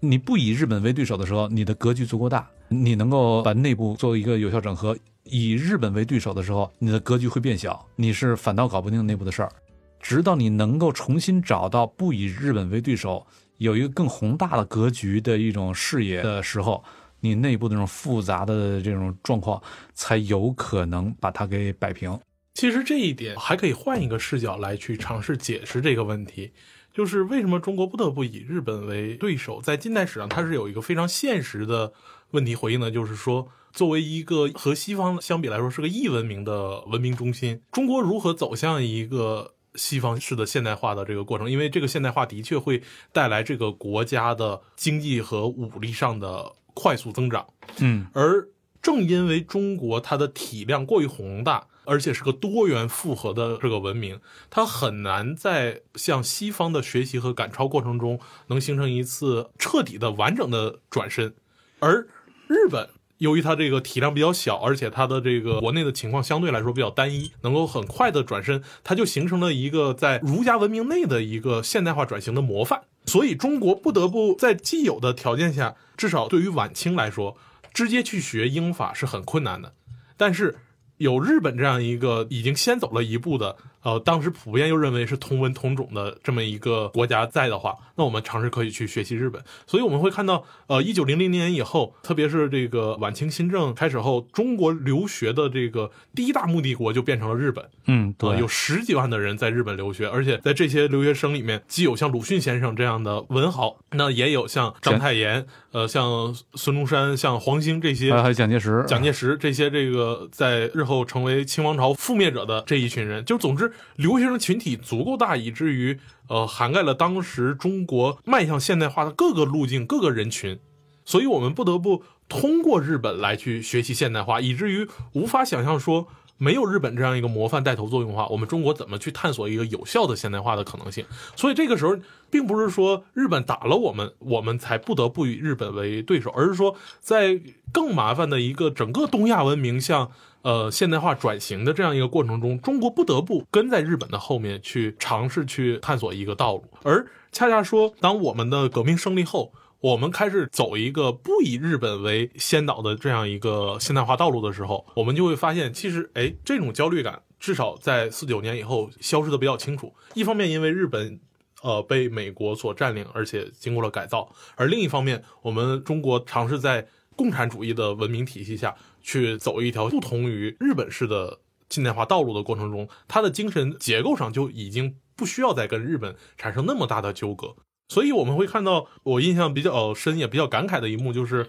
[0.00, 4.94] 你不以日本为对手的时候，你的格局足够大，你能够把内部做一个有效整合。
[5.24, 9.50] 以日本为对手的时候，你的格局会变小，你是反倒搞不定内部的事儿。
[9.98, 16.84] 直到你能够重新找到不以日本为对手，有一个更宏大的格局的一种视野的时候，
[17.20, 19.62] 你内部的这种复杂的这种状况
[19.94, 22.20] 才有可能把它给摆平。
[22.52, 26.52] 其实这一点还可以换一个视角来去尝试解释这个问题，
[26.92, 29.62] 就是为什么中国不得不以日本为对手？
[29.62, 31.90] 在近代史上，它是有一个非常现实的
[32.32, 33.48] 问题回应的，就是说。
[33.74, 41.50] 作为一个和西方相比来说是个异文明的文明中心，中国如何走向一个西方式的现代化的这个过程？
[41.50, 42.80] 因为这个现代化的确会
[43.12, 47.44] 带来这个国家的经济和武力上的快速增长。
[47.80, 48.48] 嗯，而
[48.80, 54.20] 正因为中国它的体量过于宏大，而且是个多元复合的这个文明，
[54.50, 61.34] 它很难在向西方的学习和赶超过程中能形成一次彻底的完整的转身，
[61.80, 62.06] 而
[62.46, 62.88] 日本。
[63.18, 72.82] 由于它这个体量比较小，而且它的这个国内的情况相对来说比较单一，能够很快的转身，它就形成了一个在儒家文明内的一个现代化转型的模范。
[73.06, 77.36] 所以中国不得不在既有的条件下，至少对于晚清来说，
[77.72, 79.72] 直接去学英法是很困难的。
[80.16, 80.56] 但是
[80.96, 83.56] 有日本这样一个已经先走了一步的。
[83.84, 89.42] 呃，当时普遍又认为是同文同种的这么一个国家在的话，那我们尝试可以去学习日本。
[89.66, 97.68] 所以我们会看到，呃，一九零零年以后，特别是这个晚清新政开始后，中国留学的这个第一大目的国就变成了日本。
[97.86, 113.70] 嗯，对，有十几万的人在日本留学，而且在这些留学生里面，既有像鲁迅先生这样的文豪，那也有像章太炎，呃，像孙中山、像黄兴这些，还有蒋介石、蒋介石这些这个在日后成为清王朝覆灭者的这一群人，就总之。
[113.96, 115.98] 留学生群体足够大，以至于
[116.28, 120.58] 呃涵盖了当时中国迈向现代化的各个路径、各个人群，
[121.04, 126.06] 所以我们不得不通过日本来去学习现代化，以至于无法想象说
[126.36, 131.04] 没有日本这样一个模范带头作用的话，我们中国怎么去探索一个有效的现代化的可能性？
[131.36, 131.96] 所以这个时候，
[132.30, 137.40] 并不是说日本打了我们，我们才不得不与日本为对手，而是说在
[137.72, 140.10] 更麻烦的一个整个东亚文明向。
[140.44, 146.64] 呃，现代化转型的这样一个过程中，中国不得不跟在日本的后面去尝试去探索一个道路。
[146.82, 159.94] 而恰恰说，当我们的革命胜利后，我们开始走一个不以日本为先导的这样一个现代化道路的时候，我们就会发现，其实，哎，这种焦虑感至少在四九年以后消失的比较清楚。
[160.12, 161.18] 一方面，因为日本，
[161.62, 166.86] 呃，被美国所占领，而且经过了改造；而另一方面，我们中国尝试在
[167.16, 168.74] 共产主义的文明体系下。
[169.04, 171.38] 去走一条不同于日本式的
[171.68, 177.54] 近代化道路的过程中，它的精神结构上就已经不需要再跟日本产生那么大的纠葛。
[177.88, 181.46] 所以我们会看到，我印象比较深也比较感慨的一幕，就是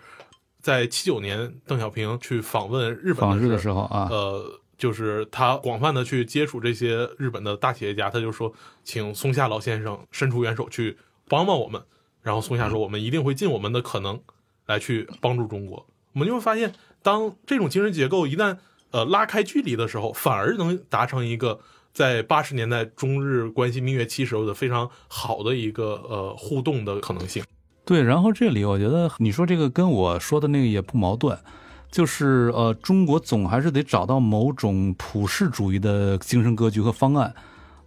[0.59, 8.51] 在七九年邓小平去访问日本访日的时候啊，呃，就是他广泛的去接触这些日本的大企业家，他就说，
[8.83, 10.97] 请松下老先生伸出援手去
[11.29, 11.81] 帮帮我们。
[12.21, 14.19] 然后松下说，我们一定会尽我们的可能
[14.65, 15.87] 来去帮助中国。
[16.13, 16.73] 我们就会发现，
[17.05, 18.57] 当这种精神结构一旦
[18.89, 21.59] 呃拉开距离的时候，反而能达成一个。
[21.95, 27.41] 在八十年代中日关系蜜月期时候的非常好的一个呃互动的可能性，
[27.85, 28.03] 对。
[28.03, 31.39] 然后这里我觉得你说这个跟我说的那个也不矛盾，
[31.89, 37.33] 就是呃中国总还是得找到某种普世主义的精神格局和方案，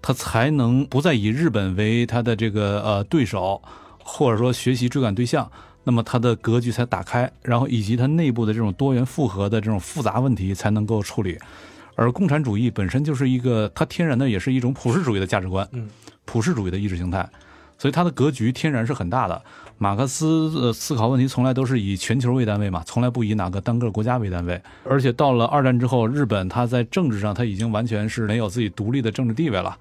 [0.01, 3.61] 它才能不再以日本为它的这个呃对手，
[4.03, 5.53] 或者说学习追赶对象，
[5.89, 11.39] 那么它的格局才打开，然后以及它内部的这种多元复合的这种复杂问题才能够处理。
[11.95, 15.89] 而共产主义本身就是一个，它天然的也是一种普世主义的价值观，嗯，
[16.27, 17.27] 普世主义的意识形态，
[17.79, 19.43] 所以它的格局天然是很大的。
[19.79, 20.27] 马克思
[20.61, 24.61] 呃思考问题从来都是以全球为单位嘛，从来不以哪个单个国家为单位。
[24.85, 29.75] 而且到了二战之后，日本它在政治上它已经完全是没有自己独立的政治地位了，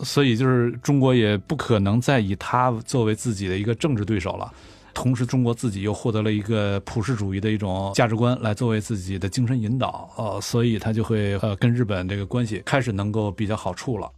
[0.00, 4.52] 所以就是中国也不可能再以它作为自己的一个政治对手了。
[4.96, 14.10] 同时，中国自己又获得了一个普世主义的一种价值观来作为自己的精神引导，呃，所以他就会呃跟日本这个关系开始能够比较好处了。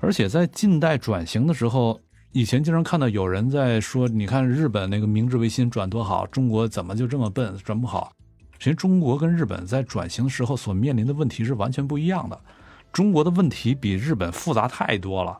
[0.00, 1.98] 而且在近代转型的时候，
[2.32, 8.12] 以前经常看到有人在说，你看日本那个明治维新转多好，中国怎么就这么笨，转不好？
[8.58, 12.38] 其实中国跟日本在转型的时候所面临的问题是完全不一样的。
[12.92, 15.38] 中国的问题比日本复杂太多了，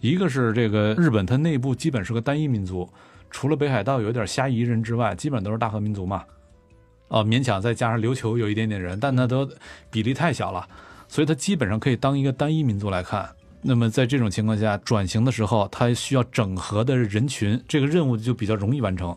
[0.00, 2.88] 一个是这个日本它内部基本是个单一民族。
[3.32, 6.22] 除了北海道有点虾夷人之外，基本都是大和民族嘛，
[7.08, 9.50] 哦，勉强再加上琉球有一点点人，但那都
[9.90, 10.68] 比例太小了，
[11.08, 13.28] 所以它基本上可以当一个单一民族来看。
[13.62, 19.16] 那么在这种情况下，转型的时候，它需要整合的人群，这个任务就比较容易完成。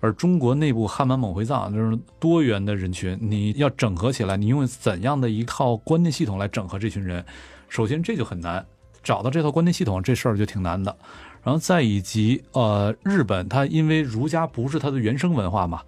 [0.00, 7.24] 而中国内部汉满蒙回藏就是多元的人群，你要整合起来，你用怎样的一套观念系统来整合这群人？
[7.68, 8.66] 首先这就很难，
[9.02, 10.96] 找到这套观念系统这事儿就挺难的。
[11.42, 15.82] 然后再以及呃，日本它因为儒家不是它的原生文化嘛，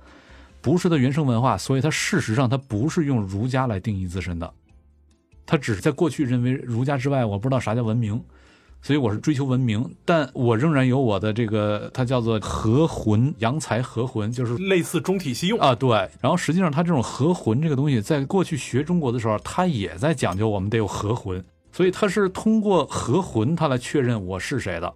[0.60, 4.52] 不是它原生文化，所以它事实上它不是用儒家来定义自身的，
[5.46, 8.20] 它只是在过去认为儒家之外我不知道啥叫文明，
[8.82, 15.90] 所以我是追求文明，但我仍然有我的这个，它叫做和魂阳才和魂，就是类似中体西用啊，对。
[16.20, 24.92] 然后实际上它这种和魂这个东西，在过去学中国的时候，它也在讲究我们得有和魂，所以它是通过和魂它来确认我是谁的。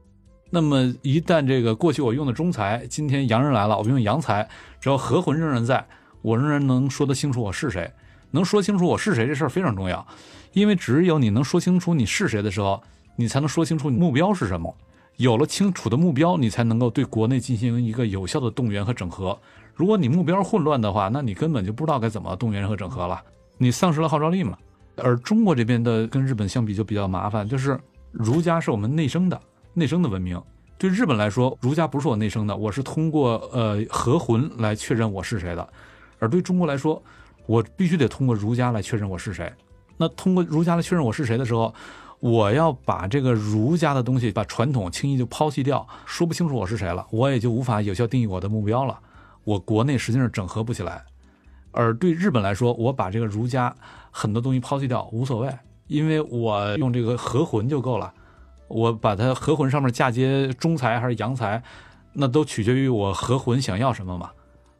[0.50, 4.48] 那么一旦这个过去我用的中财，今天洋人来了，我用洋财，
[4.80, 5.86] 只要和魂仍然在，
[6.22, 7.90] 我仍然能说得清楚我是谁，
[8.30, 10.06] 能说清楚我是谁这事儿非常重要，
[10.52, 12.82] 因为只有你能说清楚你是谁的时候，
[13.16, 14.74] 你才能说清楚你目标是什么，
[15.18, 19.38] 有了清楚的目标，你才能够对国内进行一个有效的动员和整合。
[19.74, 23.22] 如果你目标混乱的话，那你根本就不知道该怎么动员和整合了，
[23.58, 24.56] 你丧失了号召力嘛。
[24.96, 27.78] 而中国这边的跟日本相比就比较麻烦，就是
[28.10, 29.38] 儒家是我们内生的。
[29.78, 30.42] 内生的文明，
[30.76, 35.66] 对日本来说，儒家不是我内生的，我是通过呃和魂来确认我是谁的；
[36.18, 37.00] 而对中国来说，
[37.46, 39.52] 我必须得通过儒家来确认我是谁。
[39.96, 41.72] 那通过儒家来确认我是谁的时候，
[42.18, 48.98] 我要把这个儒家的东西，把传统轻易就抛弃掉，说不清楚我是谁了，我也就无法有效定义我的目标了。
[49.44, 51.04] 我国内实际上整合不起来。
[51.70, 53.74] 而对日本来说，我把这个儒家
[54.10, 55.52] 很多东西抛弃掉无所谓，
[55.86, 58.12] 因为我用这个和魂就够了。
[58.68, 61.62] 我把它合魂上面嫁接中才还是阳才，
[62.12, 64.30] 那都取决于我合魂想要什么嘛。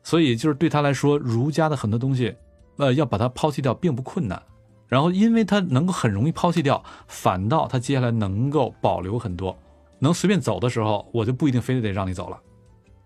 [0.02, 2.34] 所以就是对他来说，儒家的很多东西，
[2.76, 4.42] 呃，要把它抛弃掉并不困难。
[4.86, 9.54] 然后因为他能够很容易抛弃掉，反倒他接下来能够保留很多，
[9.98, 12.40] 能随便走的时候，我就不一定非得得让你走了。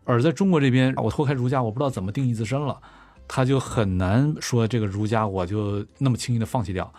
[0.04, 2.80] 而在中国这边，我脱开儒家，我不知道怎么定义自身了，
[3.26, 6.92] 他就很难说这个儒家我就那么轻易的放弃掉。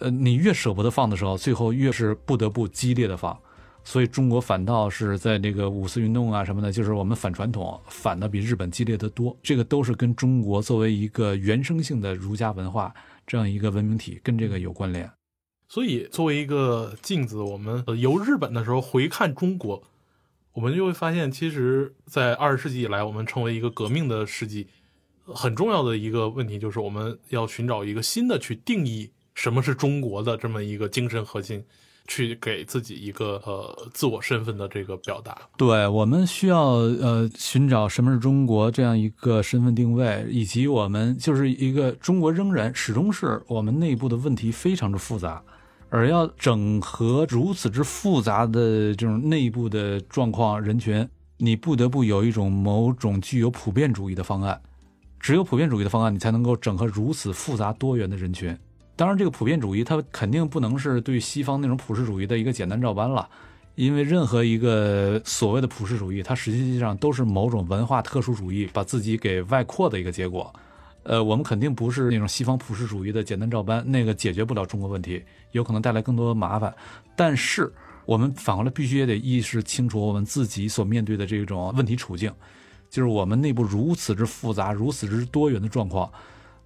[0.00, 3.38] 呃，你越舍不得放的时候，最后越是不得不激烈的放，
[3.84, 9.36] 所以中国反倒是在这个五四运动啊什么的，就是我们反传统，反的比日本激烈的多。
[9.42, 12.92] 这个都是跟中国作为一个原生性的儒家文化
[13.26, 15.10] 这样一个文明体，跟这个有关联。
[15.68, 19.82] 所以作为一个镜子，我们呃由日本的时候回看中国，
[20.52, 24.68] 我们就会发现，其实，在二十世纪以来，我们成为一个革命的世纪，
[25.24, 29.10] 很重要的一个问题就是我们要寻找一个新的去定义。
[29.34, 31.64] 什么是中国的这么一个精神核心？
[32.06, 35.38] 去给自己一个呃自我身份的这个表达。
[35.56, 45.42] 对我们需要呃寻找什么是中国这样一个身份定位，以及我们就是一个中国仍然始终是我们内部的问题非常之复杂，
[45.88, 51.08] 而要整合如此之复杂的这种内部的状况人群，
[51.38, 54.60] 你不得不有一种某种具有普遍主义的方案。
[55.18, 58.54] 只有普遍主义的方案，你才能够整合如此复杂多元的人群。
[58.96, 63.28] 当然，这个普遍主义它肯定不能是对西方那种普世主义的一个简单照搬了，
[63.74, 70.54] 因为任何一个所谓的普世主义，它实际上都是某种文化特殊主义把自己给外扩的一个结果。
[71.02, 76.74] 呃，我们肯定不是那种西方普世主义的简单照搬，那个解决不了中国问题，有可能带来更多的麻烦。
[77.14, 77.70] 但是，
[78.06, 82.32] 我们反过来必须也得意识清楚我们自己所面对的这种问题处境。
[82.88, 86.10] 就是我们内部如此之复杂、如此之多元的状况，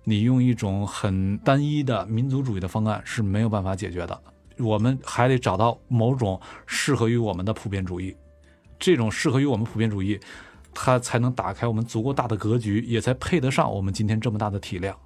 [0.08, 4.18] 你用一种很单一的民族主义的方案是没有办法解决的。
[4.56, 8.16] 我们还得找到某种适合于我们的普遍主义，
[8.78, 10.18] 这种适合于我们普遍主义，
[10.72, 14.96] 它才能打开我们足够大的格局，也才配得上我们今天这么大的体量。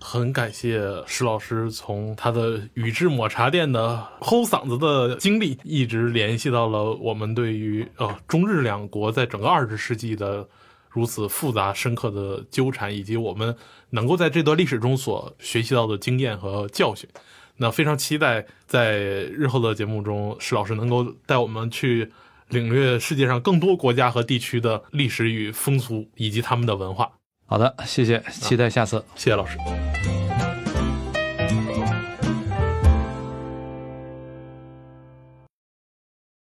[0.00, 10.48] 很感谢石老师从他的宇治抹茶店的齁嗓子的经历，一直联系到了我们对于呃中日两国在整个二十世纪的。
[10.90, 13.54] 如此复杂深刻的纠缠，以及我们
[13.90, 17.08] 能够在这段历史中所学习到的经验和教训，
[17.56, 22.10] 那非常期待在日后的节目中，石老师能够带我们去
[22.48, 27.10] 领略世界上更多国家和地区的历史与风俗，以及他们的文化。
[27.46, 29.56] 好的，谢谢，期待下次，谢谢老师。